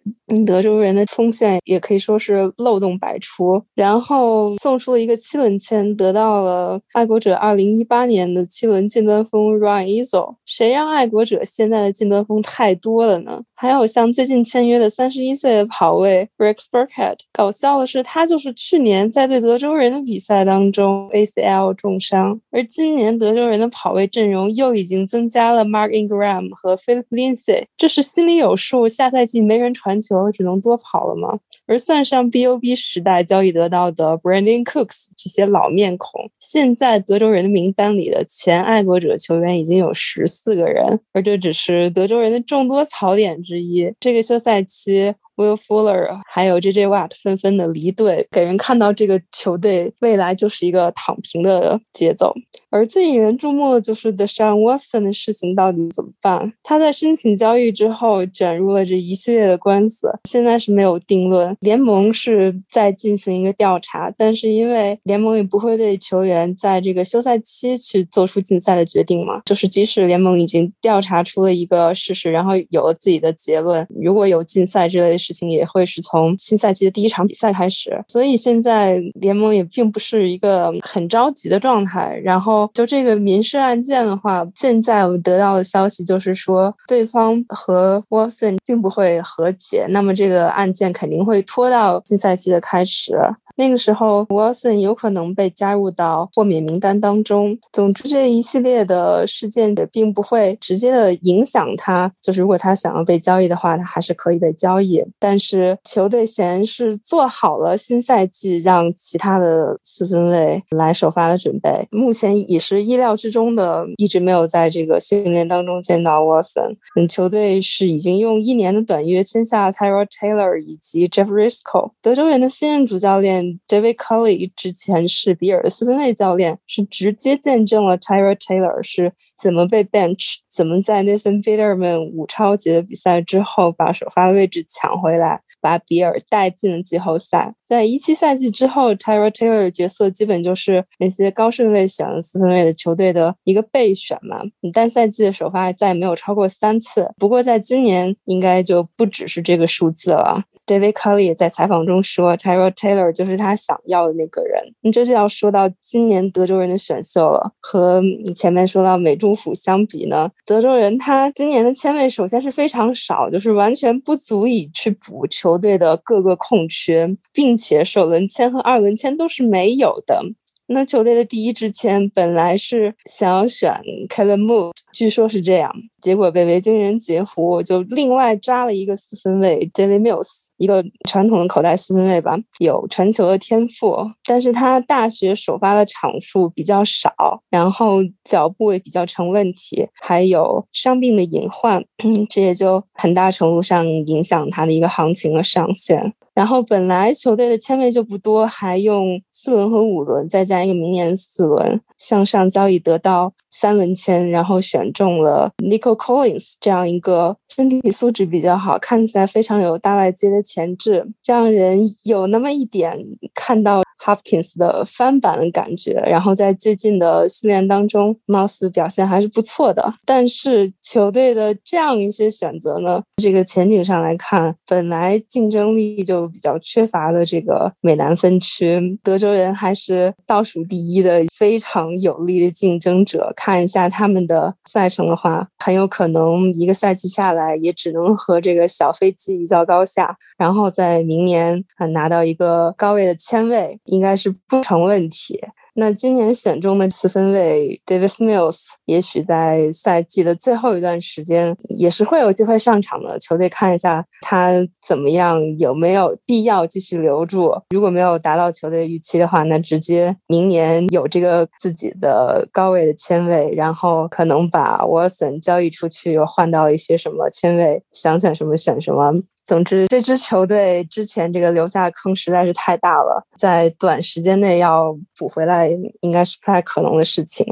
[0.46, 3.60] 德州人的锋线也可以说是漏洞百出。
[3.74, 6.12] 然后送出了一个七轮签，得。
[6.12, 13.40] 到了爱国者二零一八年的七轮近端锋 Ryan e z e l 谁让爱国者现在的近端锋太多了呢？
[13.54, 31.38] 还有像最近签约的三十一岁的跑卫 Rex Burkhead，搞笑的是他就是去年在对德州人的比赛当中 ACL 重伤，而今年德州人的跑卫阵容又已经增加了 Mark Ingram 和 Philip Lindsay，这是心里有数，下赛季没人传球，只能多跑了吗？
[31.66, 43.92] 而算上 BOB 时代交易得到的 Brandon Cooks 这些老面孔，现在德州人的名单里的前爱国者球员已经有十四个人，而这只是德州人的众多槽点之一。
[43.98, 45.12] 这个休赛期。
[45.36, 46.86] Will Fuller 还有 J.J.
[46.86, 52.32] Watt 纷纷的离队，给人看到这个球队未来就是一个躺平的节奏。
[52.70, 56.54] 而最引人注目的就是 The Shawn Watson 的事情到底怎么办？
[56.62, 61.54] 他在申请交易之后卷入了这一系列的官司，现在是没有定论。
[61.60, 75.32] 联盟是在进行一个调查，但是因为联盟也不会对球员在这个休赛期去做出禁赛的决定嘛，就是即使联盟已经调查出了一个事实，然后有了自己的结论，如果有禁赛之类的事。
[75.32, 82.14] 情也会是从新赛季的第一场比赛开始，所以现在联盟也并不是一个很着急的状态。
[82.22, 93.16] 然后就这个民事案件的话，现在我们得到的消息就是说，对方和 Watson 并不会和解，那么这个案件肯定会拖到新赛季的开始。
[93.56, 97.58] 那个时候，Wilson 有可能被加入到豁免名单当中。
[97.72, 102.10] 总之，这一系列的事件也并不会直接的影响他。
[102.20, 105.02] 就是如果他想要被交易的话，他还是可以被交易。
[105.18, 111.86] 但是球队显然是做好了新赛季让其他的四分卫来首发的准备。
[111.90, 116.76] 目前也是意料之中的，一直没有在这个训练当中见到 Wilson。
[116.96, 121.90] 嗯，球队是已经用一年的短约签下 Tyrell Taylor 以及 Jeff Risco。
[122.00, 123.41] 德州人的新任主教练。
[123.68, 137.54] David Culley 之前是比尔的四分卫教练，是直接见证了 Tyrod Taylor 是怎么被 bench，怎么在 Nathan Peterman 五超级的比赛之后把首发位置抢回来，把比尔带进了季后赛。
[137.66, 144.42] 在一七赛季之后，Tyrod Taylor 的角色基本就是那些高顺位选了四分卫的球队的一个备选嘛。
[144.72, 150.42] 单赛季的首发再也没有超过三次，不过在今年应该就不只是这个数字了。
[150.72, 154.62] David Culley 也在采访中说 t y r o Taylor 就是他想要的那个人。
[154.80, 170.22] 你这就要说到今年德州人的选秀了，和你前面说到美中府相比呢，德州人他今年的签位首先是非常少，就是完全不足以去补球队的各个空缺，并且首轮签和二轮签都是没有的。
[170.68, 173.70] 那球队的第一支签本来是想要选
[174.08, 175.70] Kellen Moore，据说是这样。
[176.02, 187.14] 结果被维京人截胡，就另外抓了一个四分卫 David Mills，一个传统的口袋四分卫吧，有传球的天赋，但是他大学首发的场数比较少，
[187.48, 191.82] 然后脚步也比较成问题，还有伤病的隐患，
[192.28, 196.12] 这也就很大程度上影响他的一个行情的上限。
[196.34, 212.98] 然后本来球队的签位就不多，还用四轮和五轮，再加一个明年四轮向上交易得到三轮签，然后选中了 Nico Collins 这样一个身体素质比较好、看起来非常有大外接的潜质，这样人有那么一点
[213.34, 215.92] 看到 Hopkins 的翻版的感觉。
[216.06, 219.92] 然后在最近的训练当中，貌似表现还是不错的。
[220.04, 233.32] 但是球队的这样一些选择呢，这个前景上来看，本来竞争力就比较缺乏的这个美南分区，德州人还是倒数第一的非常有力的竞争者。
[233.36, 245.38] 看一下他们的赛程的话，很有可能一个赛季下来也只能和这个小飞机一较高下，然后在明年啊拿到一个高位的签位，应该是不成问题。
[245.74, 253.18] 那今年选中的四分卫 Davis Mills，也许在赛季的最后一段时间也是会有机会上场的。
[253.18, 254.52] 球队看一下他
[254.86, 257.54] 怎么样，有没有必要继续留住？
[257.70, 269.10] 如果没有达到球队预期的话，那直接明年有这个自己的高位的签位，然后可能把 Watson 交易出去，又换到一些什么签位，想选什么选什么。
[269.44, 275.68] 总之，这支球队之前这个留下的坑实在是太大了，在短时间内要补回来，
[276.00, 277.44] 应该是不太可能的事情。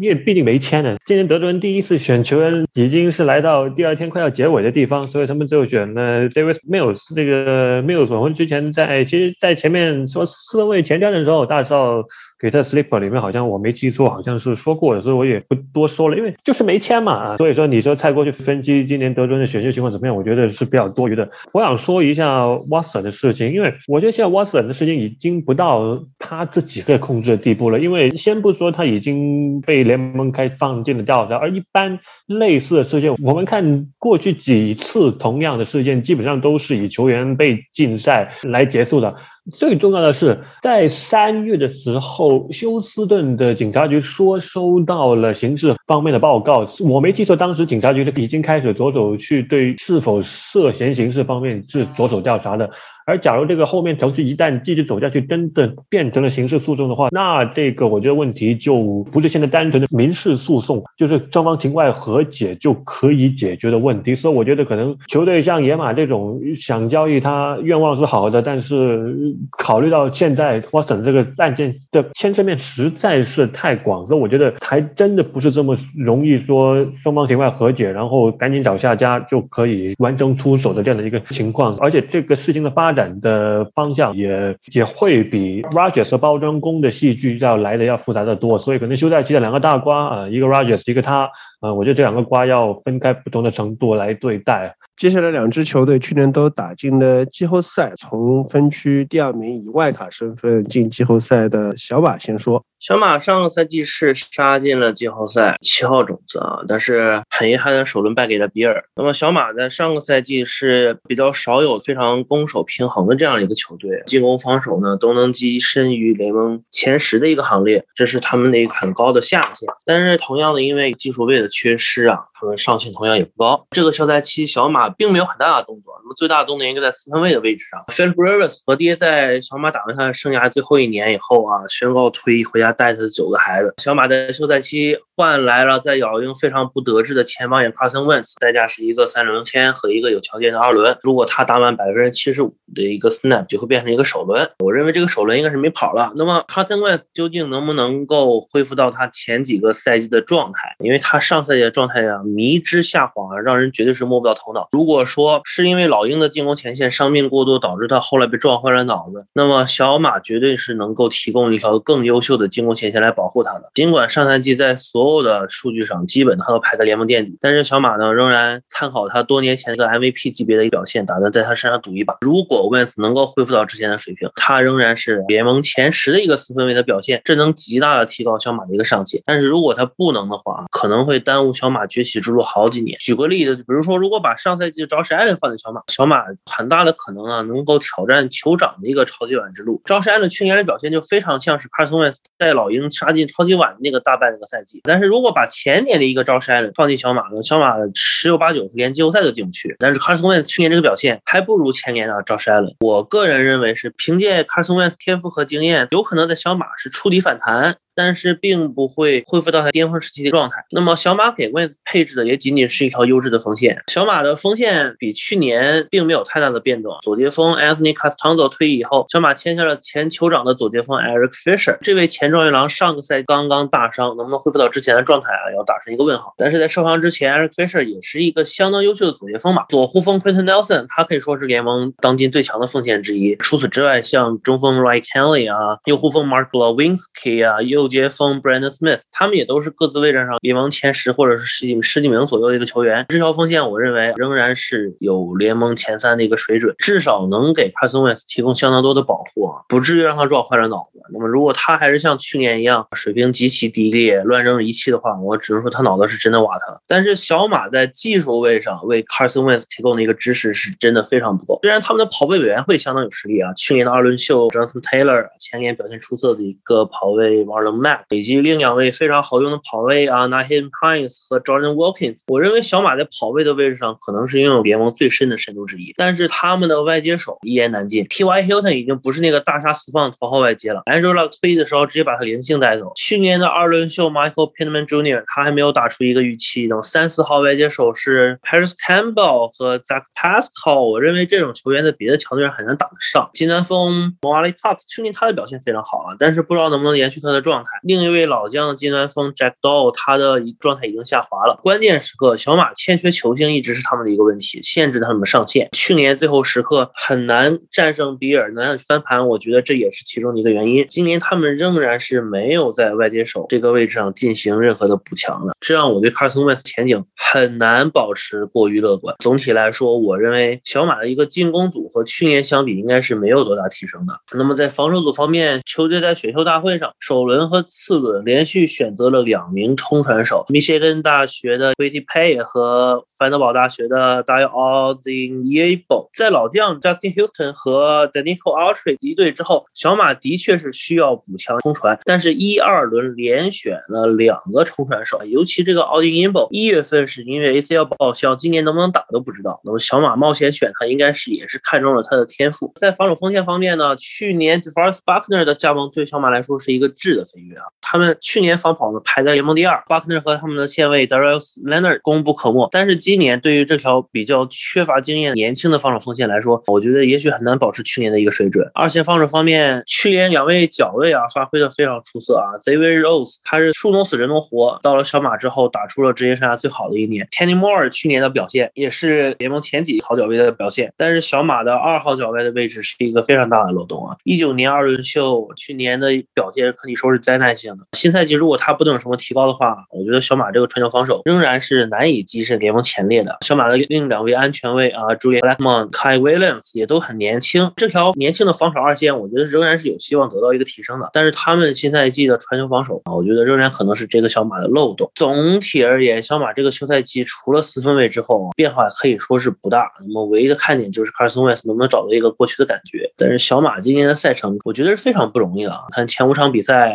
[0.00, 0.96] 因为毕竟没签呢。
[1.04, 7.00] 今年德州人第一次选球员，已经是来到第二天快要结尾的地方，所以他们就选了 Davis Mills。
[7.14, 12.02] 那个 Mills，我们之前在其实，在前面说四分卫前瞻的时候，大少
[12.38, 17.36] 给他 Slipper 里面好像我没记错，好像是说过的，所以我也不多说了，因为就是没签嘛啊。
[17.36, 21.28] 所以说你说蔡过去分析今年德州人的选秀情况怎么样，我觉得是比较多余的。
[21.52, 31.98] 我想说一下 Watson 的事情，因为我觉得现在 Watson 的事情已经不到他自己可以控制的地步了，因为先不说他已经被被联盟开放进了调查，而一般
[32.28, 39.12] 类似的事件，我们看过去几次同样的事件，基本上都是以球员被禁赛来结束的。
[39.52, 46.64] 最重要的是，在三月的时候，休斯顿的警察局说收到了刑事方面的报告。
[46.88, 52.70] 我没记错，当时警察局是已经开始着手去对是否涉嫌刑事方面是着手调查的。
[53.06, 64.14] 而假如这个后面程序一旦继续走下去，真的变成了刑事诉讼的话，那这个我觉得问题就不是现在单纯的民事诉讼，就是双方庭外和解就可以解决的问题。
[64.14, 69.14] 所以我觉得可能球队像野马这种想交易他愿望是好的，但是
[69.50, 81.76] 考虑到现在我省这个案件的牵涉面实在是太广，所以我觉得还真的不是这么容易说双方庭外和解，然后赶紧找下家就可以完成出手的这样的一个情况。
[81.76, 91.28] 而且这个事情的发展的方向也也会比 Rogers 包装工的戏剧要来的要复杂的多，所以可能休赛期的两个大瓜啊，一个 Rogers，一个他，
[91.64, 94.76] 啊，我觉得这两个瓜要分开不同的程度来对待。
[94.98, 102.62] 接下来两支球队去年都打进了季后赛，从分区第二名以外卡身份进季后赛的小马先说。
[102.78, 108.84] 小马上个赛季是杀进了季后赛七号种子啊，但是很遗憾的首轮败给了比尔。
[108.94, 119.66] 那么小马在上个赛季是比较少有非常攻守平衡的这样一个球队，进攻防守呢都能跻身于联盟前十的一个行列，这是他们的一个很高的下限。
[119.86, 123.66] 但是同样的，因为技术位的缺失啊，他们上限同样也不高。
[123.70, 127.80] 这个休赛期小马并没有很大的动作，那么最大的动作应该在四分卫的位置上。
[127.88, 132.64] Philip Rivers 和爹在小马打完他生涯最后一年以后啊，宣告退役回家。
[132.76, 140.98] 带他的九个孩子，小马在休赛期换来了在老鹰非常不得志的前防员 Carson Wentz，代价是一个三轮签和一个有条件的二轮。
[141.02, 144.50] 如果他打满百分之七十五的一个 snap，就会变成一个首轮。
[144.58, 146.12] 我认为这个首轮应该是没跑了。
[146.16, 150.74] 那么 Carson Wentz 究竟能不能够恢复到他前几个赛季的状态？
[150.80, 154.68] 因为他上上赛季的状态呀迷之下滑，让人绝对是摸不到头脑。
[154.72, 162.64] 如果说是因为老鹰的进攻前线伤病过多导致他后来被撞坏了脑子，那么小马绝对是能够提供一条更优秀的进。
[162.64, 163.70] 攻前线来保护他的。
[163.74, 172.16] 尽管上赛季在所有的数据上基本他都排在联盟垫底，但是小马呢仍然参考他多年前那个 MVP 级别的表现，打算在他身上赌一把。
[172.22, 179.22] 如果 w e n s 能够恢复到之前的水平，他仍然是联盟前十的一个四分卫的表现，这能极大的提高小马的一个上限。
[179.26, 182.96] 但是如果他不能的话，可能会耽误小马崛起之路好几年。
[183.00, 189.82] 举个例子，比如说，如果把上赛季的 Josh Allen 放在小马，小马很大的可能啊，能够挑战酋长的一个超级碗之路。
[189.86, 194.82] Josh Allen 去年的表现就非常像是 Carson Wentz 带老鹰杀进超级碗那个大半那个赛季。
[194.84, 199.74] 但是如果把前年的一个 Josh Allen 放进小马呢，小马十有八九是连季后赛都进不去。
[199.78, 202.74] 但是 Carson Wentz 去年这个表现还不如前年的 Josh Allen。
[202.80, 207.76] 我个人认为是凭借 Carson Wentz 天赋和经验，有可能在小马是触底反弹。
[207.94, 210.56] 但是并不会恢复到他巅峰时期的状态。
[210.70, 213.82] 那么小马给 Wentz 配置的也仅仅是一条优质的锋线。
[213.88, 216.96] 小马的锋线比去年并没有太大的变动。
[217.02, 221.78] 左接锋 Anthony c a s t a n z o 退役以后，小马签下了前酋长的左接锋 Eric Fisher。
[221.82, 225.52] 这位前状元郎上个赛季刚刚大伤，能不能恢复到之前的状态啊？
[225.56, 226.34] 要打上一个问号。
[226.36, 229.64] 但是在受伤之前，Eric Fisher 也是一个相当优秀的左接锋嘛。
[229.68, 233.36] 左护锋 Quentin Nelson 他可以说是联盟当今最强的锋线之一。
[233.36, 243.04] 除此之外，像中锋 Ray Kelly 啊，右护锋 Mark Lewinsky 啊，右接锋 Brandon Smith，他们也都是各自位置上联盟前十或者是十几十几名左右的一个球员。
[243.08, 251.00] 这条锋线我认为仍然是有联盟前三的一个水准，至少能给 Carson Wentz 提供相当多的保护啊，不至于让他撞坏了脑子。
[251.12, 256.80] 那么如果他还是像去年一样水平极其低劣、乱扔仪器的话，我只能说他脑子是真的瓦特了。
[256.86, 261.58] 但是小马在技术位上为 Carson Wentz 提供的一个支持是真的非常不够。
[261.62, 268.00] 虽然他们的跑位委员会相当有实力啊，去年的二轮秀 Jonathan Taylor，前年表现出色的一个跑位二轮 Mac，。
[268.10, 275.94] 以及另两位非常好用的跑位啊 n a h i m Hines 和 Jordan Wilkins，我认为小马在跑位的位置上可能是拥有联盟最深的深度之一。
[275.96, 278.42] 但是他们的外接手一言难尽，T.Y.
[278.42, 280.82] Hilton 已经不是那个大杀四方的头号外接了。
[280.86, 282.92] Angela 退役的时候直接把他灵性带走。
[282.96, 285.22] 去年的二轮秀 Michael Pittman Jr.
[285.26, 286.68] 他还没有打出一个预期。
[286.68, 293.28] 等三四号外接手是 Paris Campbell 和 Zach Pascal，我认为这种球员在别的强队上很难打得上。
[293.34, 297.63] 金南风 Molly Cox 去年他的表现非常好啊，但是不知道能不能延续他的状态。
[297.82, 301.58] 另一位老将金端锋 Jack Doll，他的状态已经下滑了。
[301.62, 305.68] 关键时刻，小马欠缺球星一直是他们的一个问题，限制他们上限。
[305.72, 310.84] 去年最后时刻很难战胜比尔，难翻盘，我觉得这也是其中的一个原因。
[310.88, 319.14] 今年他们仍然是没有在外接手这个位置上进行任何的补强的，这让我对 Carson Wentz 前景很难保持过于乐观。
[319.18, 324.18] 总体来说，我认为小马的一个进攻组和去年相比应该是没有多大提升的。
[324.34, 328.24] 那么在防守组方面，球队在选秀大会上首轮和次轮。
[328.24, 335.84] 连续选择了两名冲传手，密歇根大学的 v i t y Pay 和范德堡大学的 d i a l d i n a b
[335.88, 336.08] l e。
[336.14, 349.60] 在老将 Justin Houston 和 Danico Autry 离队之后，小马的确是需要补强冲传，但是一二轮连选了两个冲传手，尤其这个 Audiniable，一月份是因为 ACL 报销，今年能不能打都不知道。
[349.64, 352.72] 那么小马冒险选他，应该是也是看中了他的天赋。
[352.76, 357.43] 在防守锋线方面呢，去年 DeForest Buckner 的加盟对小马来说是一个质的飞跃
[357.80, 358.16] 他们。
[358.20, 362.68] 去年防跑呢排在联盟第二，Buckner 和他们的线位 Darius Leonard 功不可没。
[362.70, 368.68] 但是今年对于这条比较缺乏经验、年轻的防守锋线来说，我觉得也许很难保持去年的一个水准。
[368.74, 377.28] 二线防守方面，去年两位角位啊发挥的非常出色啊，Zavier Rose 他是树能死人能活，到了小马之后打出了职业生涯最好的一年。
[377.30, 384.16] Kenny Moore 去年的表现也是联盟前几好角位的表现，但是小马的二号角位的位置是一个非常大的漏洞啊。
[384.24, 387.84] 一九年二轮秀去年的表现可以说是在灾难性的。
[387.92, 393.36] 新赛季如果他不能有什么提高的话，我觉得小马这个传球防守仍然是难以跻身联盟前列的。
[393.40, 401.10] 小马的另两位安全卫啊，Julian Blackmon、Kai Williams 也都很年轻，这条年轻的防守二线，我觉得仍然是有希望得到一个提升的。
[401.12, 405.10] 但是他们新赛季的传球防守啊，我觉得仍然可能是这个小马的漏洞。
[405.14, 409.90] 总体而言，小马这个休赛期除了四分卫之后，变化可以说是不大。
[410.00, 413.10] 那么唯一的看点就是 Carson Wentz 能不能找到一个过去的感觉。
[413.16, 415.74] 但是小马今年的赛程，我觉得是非常不容易的。
[415.92, 416.94] 看前五场比赛，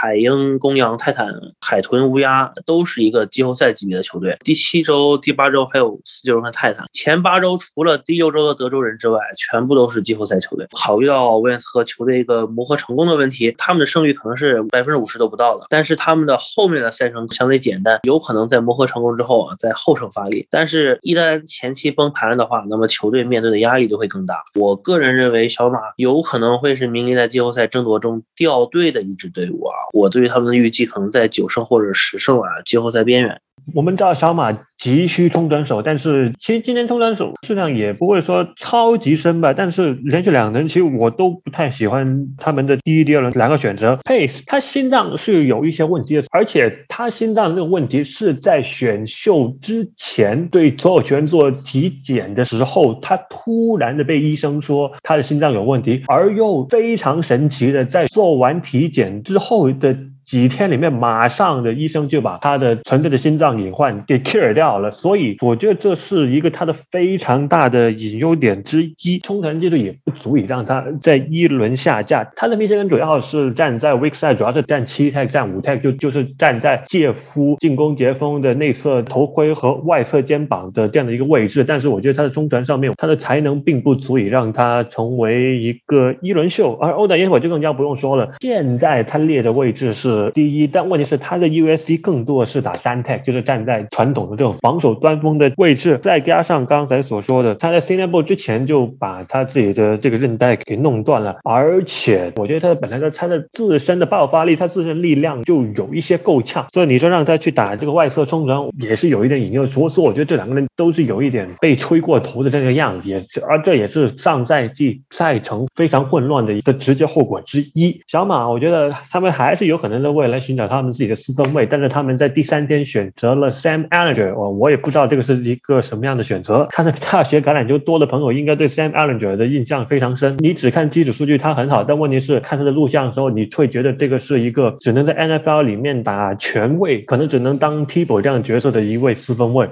[0.00, 0.58] 海鹰。
[0.58, 1.28] 公羊、泰坦、
[1.60, 4.36] 海豚、乌鸦都是一个季后赛级别的球队。
[4.44, 6.86] 第七周、第八周还有四九人和泰坦。
[6.92, 10.66] 前八周除了第六周的德州人之外，全部都是季后赛球队。
[10.72, 15.66] 考虑到威恩斯和球队一个磨合成功的问题，他们的胜率可能是百分之五十都不到的。
[15.68, 20.46] 但是他们的后面的赛程相对简单，有可能在磨合成功之后啊，在后程发力。
[20.48, 24.44] 但是，一旦前期崩盘了的话，那么球队面对的压力就会更大。
[24.54, 29.74] 我个人认为，小马有可能会是明年在季后赛争夺中掉队的一支队伍啊。
[29.92, 33.40] 我对于他们的预计可能在九胜或者十胜啊，季后赛边缘。
[33.74, 39.52] 我们知道小马急需冲转手，但是其实今年冲转手质量也不会说超级深吧。
[39.52, 43.96] 但是连续两轮，其实我都不太喜欢他们的第一、第二轮两个选择。
[44.02, 59.96] Pace 他心脏是有一些问题的，而且他心脏这个问题是在选秀之前对所有球员做体检的时候，他突然的被医生说他的心脏有问题，而又非常神奇的在做完体检之后的。
[60.32, 69.18] 几天里面马上的医生就把他的纯粹的心脏隐患给 cure 掉了，所以我觉得这是一个他的非常大的隐忧点之一。
[69.18, 72.24] 冲传技术也不足以让他在一轮下架。
[72.34, 81.62] 他的密歇根主要是站在 weak side，主要是站七 tag、站五 tag，就就是站在介夫进攻截锋的内侧头盔和外侧肩膀的这样的一个位置。
[81.62, 86.74] 但是我觉得他的中传上面，他的才能并不足以让他成为一个一轮秀。
[86.80, 95.98] 而欧达烟火就更加不用说了，现在他列的位置是第一，但问题是他的 USC 更多的是打三 tag，就是站在传统的这种防守端锋的位置。
[95.98, 109.66] 再加上刚才所说的，他在 Cinebo 之前就把他自己的这个韧带给弄断了，而且我觉得他本来的他的自身的爆发力，他自身力量就有一些够呛，所以你说让他去打这个外侧冲传也是有一点引诱。
[109.66, 118.00] 所以我觉得这两个人都是有一点被吹过头的这个样子，也而这也是上赛季赛程非常混乱的一个直接后果之一。
[118.08, 126.66] 小马，我觉得他们还是有可能在位来寻找他们自己的四分位，但是他们在第三天选择了 Sam Allinger，我我也不知道这个是一个什么样的选择。
[126.72, 130.36] 看到大学橄榄球多的朋友应该对 Sam Allinger 的印象非常深。
[130.38, 139.68] 你只看基础数据，他很好，但问题是看他的录像的时候，你会觉得这个是一个只能在 NFL 里面打全位，可能只能当替补这样角色的一位四分位。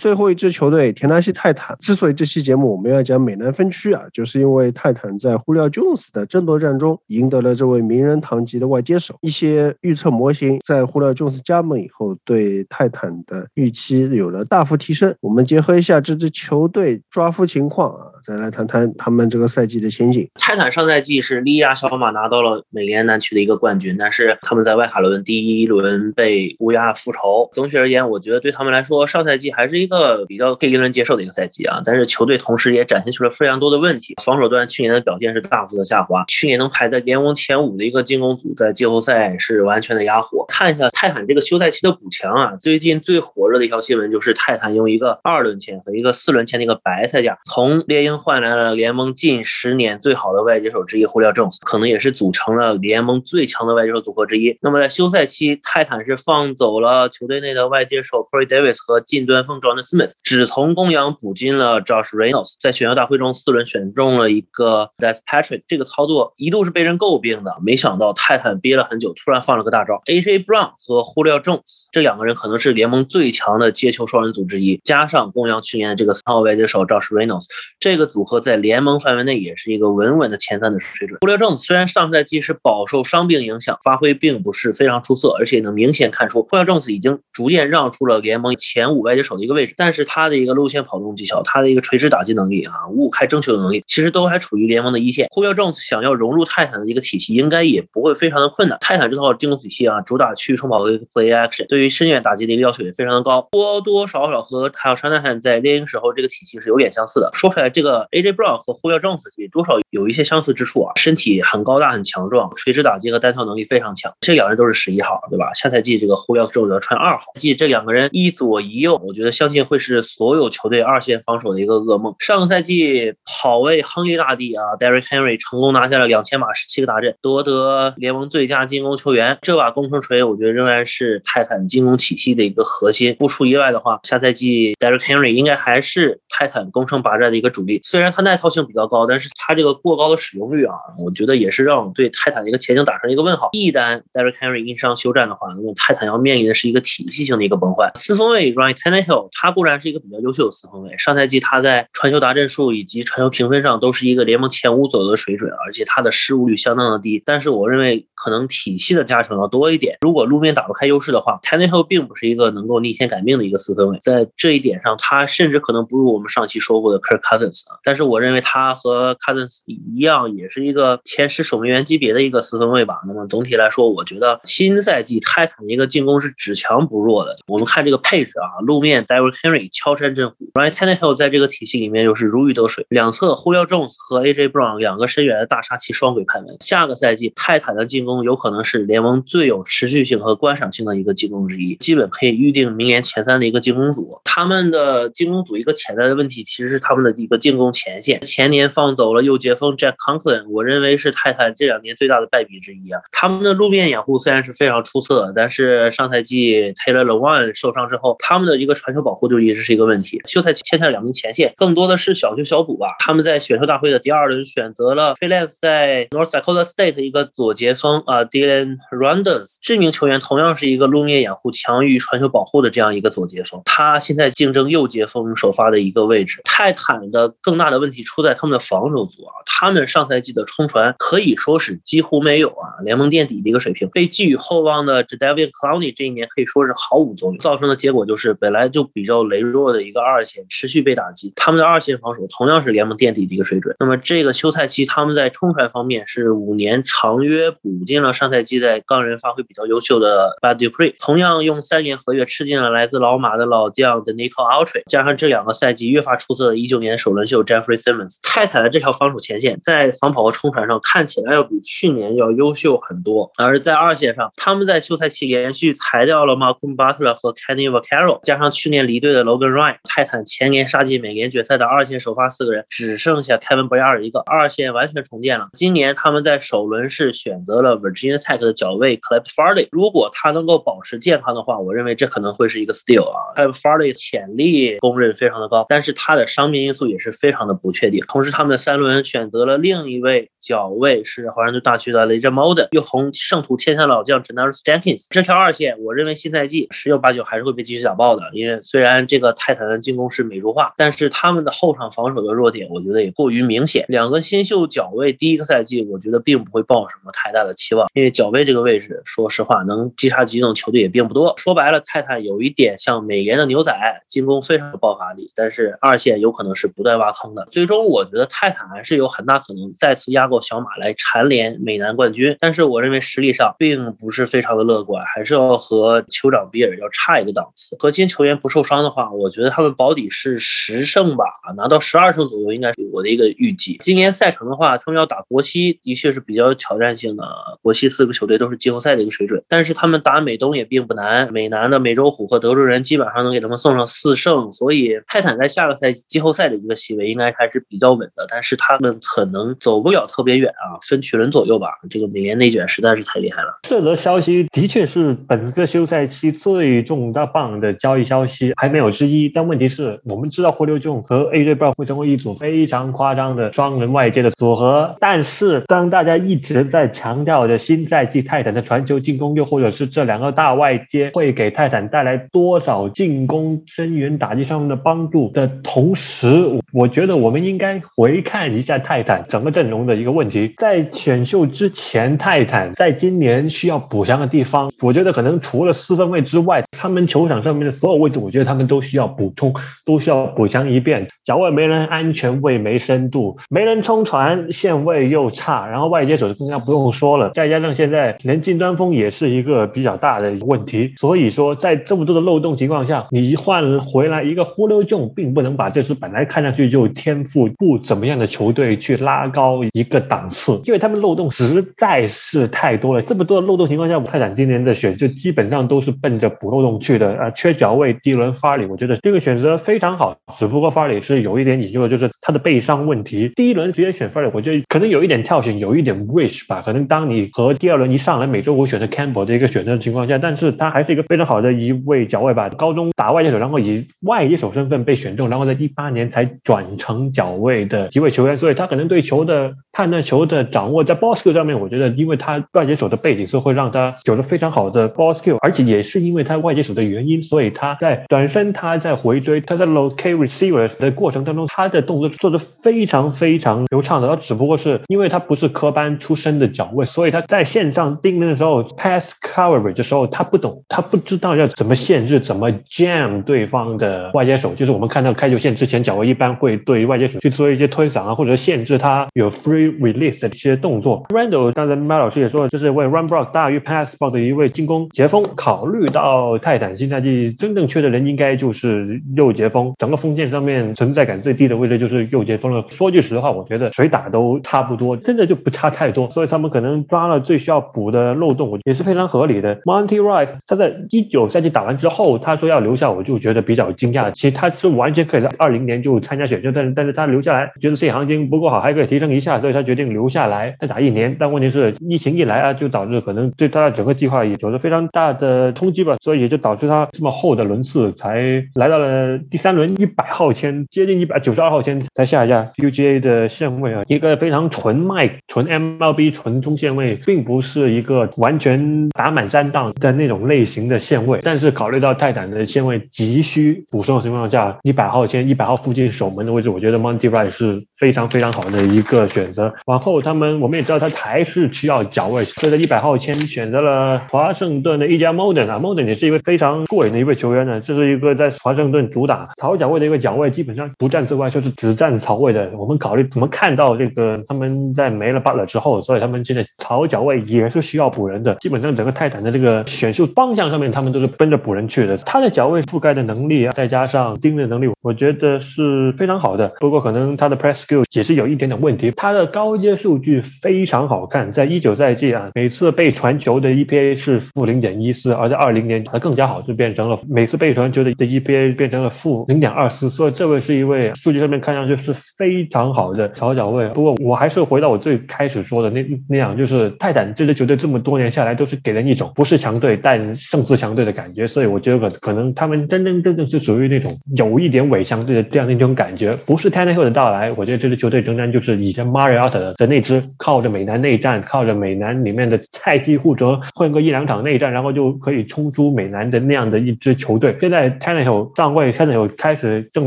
[0.00, 9.18] 最后一支球队田纳西泰坦，之所以这期节目我们要讲美南分区啊，就是因为泰坦在胡廖 Jones 的争夺战中赢得了这位名人堂级的外接手。
[9.20, 15.14] 一些预测模型在胡廖 Jones 加盟以后，对泰坦的预期有了大幅提升。
[15.20, 20.28] 我们结合一下这支球队抓夫情况啊，再来谈谈他们这个赛季的前景。
[20.34, 27.48] 泰坦上赛季是力压小马拿到了美联南区的一个冠军，但是他们在外卡轮第一轮被乌鸦复仇。
[27.52, 31.80] 总体而言，我觉得对他们来说，上赛季还是一个比较可以令人接受的一个赛季啊。
[31.84, 40.44] 但是球队同时也展现出了非常多的问题，防守端去年的表现是大幅的下滑，去年能排在联盟前五的一个进攻组，在季后赛是完全的哑火。
[40.48, 54.56] 看一下泰坦这个休赛期的补强啊，最近最火热的一条新闻就是泰坦用一个二轮签和一个四轮签的一个白菜价，从猎鹰换来了联盟近十年最好的外接手之一胡廖正斯，可能也是组成了联盟最强的外接手组合之一。
[54.60, 70.00] 那么在休赛期，泰坦是放走了球队内的外接手 Corey Davis 和近端锋 John Smith，只从公羊补进了 Josh Reynolds，在选秀大会中四轮选中了一个 Des Patrick，这个操作一度是被人诟病的，没想到泰坦憋了很久，突然放了个大招。
[70.06, 71.60] AJ Brown 和 Julio Jones
[71.92, 77.46] 这两个人可能是联盟最强的接球双人组之一，加上公羊去年的这个三号外接手 Josh Reynolds，
[77.78, 81.20] 这个的组合在联盟范围内也是一个稳稳的前三的水准。
[81.20, 95.28] Julio Jones 虽然上赛季是饱受伤病影响，发挥并不是非常出色，而且能明显看出 Julio Jones 已经逐渐让出了联盟前五外接手的一个位置，但是他的一个路线跑动技巧，他的一个垂直打击能力啊，五五开争球的能力，其实都还处于联盟的一线。
[95.28, 98.78] Julio Jones 想要融入泰坦的一个体系，应该也不会非常的困难。
[98.80, 107.30] 泰坦这套进攻体系啊，主打区域冲跑和 play action，对于深远打击的一个要求也非常的高，多多少少和凯尔沙纳汉在猎鹰时候这个体系是有点相似的。
[107.34, 114.12] 说出来，这个 AJ Brown 和 Julio Jones 也多少有一些相似之处啊，身体很高大很强壮，垂直打击和单挑能力非常强。
[114.20, 115.52] 这两人都是十一号，对吧？
[115.54, 122.14] 下赛季这个 Julio Jones 要穿二号，记这两个人一左一右，我觉得相信会是所有球队二线防守的一个噩梦。
[122.18, 129.38] 上个赛季跑位亨利大帝啊，Derrick Henry 成功拿下了两千码十七个大阵，夺得联盟最佳进攻球员。
[129.42, 133.16] 这把工程锤，我觉得仍然是泰坦进攻体系的一个核心。
[133.18, 137.79] 不出意外的话，下赛季 Derrick Henry 应该还是泰坦攻城拔寨的一个主力。
[137.82, 143.50] 虽然它耐套性比较高，但是它这个过高的使用率啊，我觉得也是让我们对泰坦的一个前景打上一个问号。
[143.52, 147.90] 一旦 Derrick Henry 因伤休战的话，那么泰坦要面临的是一个体系性的一个崩坏。
[147.94, 157.22] 四分卫 Ryan Tannehill，他固然是一个比较优秀的四分卫，上赛季他在传球达阵数以及传球评分上都是一个联盟前五左右的水准，而且他的失误率相当的低。
[157.24, 159.96] 但是我认为可能体系的加成要多一点。
[160.02, 167.62] 如果路面打不开优势的话，Tannehill 并不是一个能够逆天改命的一个四分卫，在这一点上，他甚至可能不如我们上期说过的 Kirk Cousins。
[167.82, 173.00] 但是我认为他和 Cousins 一样，也是一个前十守门员级别的一个四分卫吧。
[173.06, 177.38] 那么总体来说，我觉得新赛季泰坦的一个进攻是只强不弱的。
[177.46, 186.56] 我们看这个配置啊，路面 Derrick Henry 敲山震虎，Ryan Tannehill 在这个体系里面又是如鱼得水，两侧 Julio Jones 和 AJ Brown 两个深远的大杀器双轨拍门。
[186.60, 194.20] 下个赛季泰坦的进攻有可能是联盟最有持续性和观赏性的一个进攻之一，基本可以预定明年前三的一个进攻组。
[194.24, 197.59] 他们的进攻组一个潜在的问题其实是他们的一个进攻。
[197.60, 198.20] 攻前线。
[198.22, 203.00] 前年放走了右截锋 Jack Conklin，我认为是泰坦这两年最大的败笔之一啊。
[203.12, 210.20] 他们的路面掩护虽然是非常出色，但是上赛季 Taylor Lewan 受伤之后，他们的一个传球保护就一直是一个问题。
[210.24, 212.88] 休赛期签下两名前线，更多的是小修小补吧。
[212.98, 226.40] 他们在选秀大会的第二轮选择了 Philips 在 North Dakota State 一个左截锋啊 Dylan Randers，这名球员同样是一个路面掩护强于传球保护的这样一个左截锋，他现在竞争右截锋首发的一个位置。
[226.44, 233.88] 泰坦的更大的问题出在他们的防守组啊，他们上赛季的冲传可以说是几乎没有啊，联盟垫底的一个水平。
[233.88, 241.32] 被寄予厚望的 j a v i n Clowney 这一年可以说是毫无作用，造成的结果就是本来就比较羸弱的一个二线持续被打击。
[241.34, 243.74] 他们的二线防守同样是联盟垫底的一个水准。
[243.80, 267.70] 那么这个休赛期他们在冲传方面是五年长约补进了上赛季在钢人发挥比较优秀的 Bad Dupree，同样用三年合约吃进了来自老马的老将的 Nico a l t r y 加上这两个赛季越发出色的一九年首轮秀 Jeffrey Simmons，泰坦的这条防守前线在防跑和冲传上看起来要比去年要优秀很多，而在二线上，他们在休赛期连续裁掉了 Malcolm Butler 和 Kenny
[267.70, 275.48] Vaccaro，加上去年离队的 Logan Ryan，泰坦前年杀进美联决赛的二线首发四个人只剩下 Kevin b r y a r 一个，二线完全重建了。
[275.54, 283.34] 今年他们在首轮是选择了 Virginia Tech 的脚卫 Clip Farley，如果他能够保持健康的话，我认为这可能会是一个 steal 啊。
[283.36, 288.00] Clip Farley 潜力公认非常的高，但是他的伤病因素也是非常的不确定。
[288.08, 295.06] 同时，他们的三轮选择了另一位脚卫是华盛顿大区的雷震 Moden，又从圣徒签下老将 Janaris Jenkins。
[295.10, 298.22] 这条二线，我认为新赛季十有八九还是会被继续打爆的。
[298.32, 303.84] 因为虽然这个泰坦的进攻是美洲化，但是他们的后场防守的弱点，我觉得也过于明显。
[303.88, 311.34] 两个新秀脚卫，第一个赛季我觉得并不会抱什么太大的期望，因为脚卫这个位置，说实话能击杀几种球队也并不多。
[311.36, 313.72] 说白了，泰坦有一点像美联的牛仔，
[314.08, 317.46] 进攻非常有爆发力，但是二线有可能是不断挖坑的。
[317.50, 327.76] 最终，我觉得泰坦还是有很大可能再次压过小马来蝉联美南冠军，但是我认为实力上并不是非常的乐观，还是要和酋长比尔要差一个档次。
[327.78, 331.24] 核心球员不受伤的话，我觉得他们保底是十胜吧，
[331.56, 333.76] 拿到十二胜左右应该是我的一个预计。
[333.80, 337.24] 今年赛程的话，他们要打国西，的确是比较有挑战性的。
[337.62, 341.32] 国西四个球队都是季后赛的一个水准，但是他们打美东也并不难。
[341.32, 348.26] 美南的美洲虎和德州人基本上能给他们送上四胜，所以泰坦在下个赛季季后赛的一个席位应该还是比较稳的。
[348.28, 351.68] 但是他们可能走不了特别远啊，分区轮左右吧。
[351.88, 353.58] 这个美联内卷实在是太厉害了。
[353.62, 359.28] 这则消息的确是本个休赛期最重大磅的交易消息，还没有之一。
[359.28, 364.94] 但问题是我们知道，霍六仲和 AJ Brown 会成为一组非常夸张的双人外接的组合。
[365.00, 376.28] 但是当大家一直在强调着新赛季泰坦的传球进攻，又或者是这两个大外接会给泰坦带来多少进攻深远打击上面的帮助的同时，
[376.72, 380.52] 我觉得我们应该回看一下泰坦整个阵容的一个问题。
[380.58, 389.54] 在选秀之前，泰坦在今年需要补强的地方，我觉得可能除了四分位之外，他们球场上面的所有位置，我觉得他们都需要补充，
[389.86, 391.06] 都需要补强一遍。
[391.24, 400.92] 脚位没人安全位没深度，没人冲传线位又差，然后外接手更加不用说了，再加上现在连近端锋也是一个比较大的问题。
[400.96, 413.02] 所以说，在这么多的漏洞情况下，你一换回来一个呼溜重，并不能把这支本来看上去就有天赋不怎么样的球队去拉高一个档次，因为他们漏洞实在是太多了。
[413.02, 417.10] 这么多的漏洞情况下，泰坦今年的选就基本上都是奔着补漏洞去的。
[417.20, 420.16] 啊，缺脚位，第一轮发里，我觉得这个选择非常好。
[420.38, 423.30] 只不过发里是有一点引诱的，就是他的背伤问题。
[423.36, 426.62] 第一轮直接选发里，我觉得可能有一点跳选，有一点 wish 吧。
[426.64, 432.48] 可能当你和第二轮一上来，每周五选择 Campbell 的一个选择的情况下，但是他还是一个非常好的一位脚位吧。
[432.50, 454.08] 高中打外接手，然后以外接手身份被选中，然后在一八年才转成脚位的一位球员，所以他可能对球的判断、球的掌握，在 ball skill 上面，我觉得因为他外接手的背景，是会让他有着非常好的 ball skill，而且也是因为他外接手的原因，所以他在短身、他在回追、他在 locate receiver 的过程当中，他的动作做得非常非常流畅的。
[454.08, 464.54] 他只不过是因为他不是科班出身的脚位，所以他在线上盯人的时候，pass coverage 的时候，他不懂，他不知道要怎么限制、怎么 jam 对方的外接手。
[464.54, 471.04] 就是我们看到开球线之前，脚位一般会对外接手去做一些推搡啊，或者限制他有 free release 的一些动作。
[471.10, 475.24] Randall 刚才麦老师也说了，就是为 run block 大于 pass block 的一位进攻截锋。
[475.36, 482.64] 考虑到泰坦新赛季真正缺的人应该就是右截锋，整个锋线上面存在感最低的位置就是右截锋了。
[482.68, 486.08] 说句实话，我觉得谁打都差不多，真的就不差太多。
[486.10, 489.56] 所以他们可能抓了最需要补的漏洞，也是非常合理的。
[489.62, 494.10] Monty Rice 他在一九赛季打完之后，他说要留下，我就觉得比较惊讶。
[494.12, 501.14] 其实他是完全可以在二零年就参加选秀，但是但是他留下来，觉得自己行情不够好，还可以提升一下，所以他决定留下来再打一年。
[501.18, 521.18] 但问题是疫情一来啊，就导致可能对他的整个计划也有着非常大的冲击吧，所以也就导致他这么厚的轮次才来到了第三轮一百号签，接近一百九十二号签才下一下 UGA 的线位啊，一个非常纯麦、纯 MLB、纯中线位，并不是一个完全打满三档的那种类型的线位。
[521.22, 529.39] 但是考虑到泰坦的线位急需补充的情况下，一百号签、一百号附近守门的位置，我觉得 Monty Rice 是非常非常好的一个选择。
[529.66, 537.60] 往后他们我们也知道他还是需要脚位，所以在一百号签选择了华盛顿的一家 Modern 啊，Modern 也是一位非常过瘾的一位球员呢。
[537.60, 542.50] 这是一个在华盛顿主打草脚位的一个脚位，基本上不站四外，就是只站草位的。
[542.56, 548.34] 我们考虑我们看到这个他们在没了 Butler 之后，所以他们现在草脚位也是需要补人的。
[548.36, 551.96] 基本上整个泰坦的这个选秀方向上面，他们都是奔着补人去的。
[551.98, 556.48] 他的脚位覆盖的能力啊，再加上盯的能力，我觉得是非常好的。
[556.60, 558.90] 不过可能他的 press skill 也是有一点点问题。
[558.96, 569.88] 他的高阶数据非常好看，在一九赛季啊，每次被传球的 EPA 是负零点一四，而在二零年它更加好，就变成了每次被传球的的 EPA 变成了负零点二四。
[569.88, 573.68] 所以这位是一位数据上面看上去是非常好的小脚位。
[573.68, 586.12] 不过我还是回到我最开始说的那那样，就是泰坦这支球队这么多年下来都是给人一种不是强队但胜似强队的感觉，所以我觉得可能他们真真正正是属于那种有一点伪强队的这样的一种感觉。
[586.26, 588.86] 不是 Tannehill 的到来，我觉得这支球队仍然就是以前
[589.20, 597.36] Mariota 的那支靠着美男内战，靠着美男里面的菜鸡互啄混个一两场内战，然后就可以冲出美男的那样的一支球队。
[597.40, 599.86] 现在 Tannehill 上位，Tannehill 开始证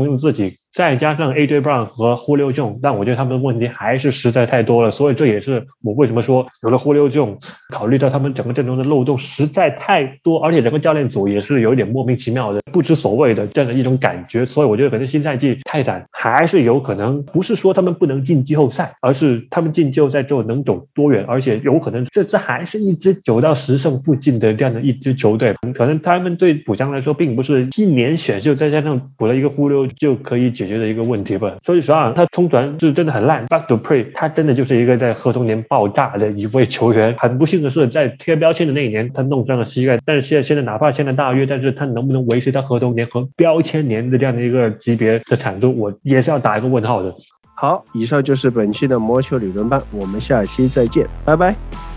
[0.00, 0.56] 明自己。
[0.74, 7.38] 再加上 AJ Brown 和 Julio Jones，但我觉得他们的问题还是实在太多了，所以这也是我为什么说有了 Julio Jones，
[7.72, 30.63] 考虑到他们整个阵容的漏洞实在太多，而且整个教练组也是有一点莫名其妙的、不知所谓的这样的一种感觉，所以我觉得可能新赛季泰坦还是有可能，不是说他们不能进季后赛，而是他们进季后赛之后能走多远，而且有可能这这还是一支九到十胜附近的这样的一支球队，可能他们对补强来说并不是一年选秀再加上补了一个 Julio 就可以解。
[30.64, 31.54] 解决的一个问题吧。
[31.64, 33.46] 说句实话，他冲传是真的很烂。
[33.46, 37.14] Back to play，他真的就是一个在合同年爆炸的一位球员。
[37.18, 39.98] 很不幸的是，在贴标签的那一年，他弄伤了膝盖。
[40.04, 47.14] 但是现在现在哪怕现在大约，但是他能不能维持他合同年和标签年的这样的一个级别的产出，我也是要打一个问号的。
[47.56, 51.93] 好，以上就是本期的魔球理论班，我们下期再见，拜拜。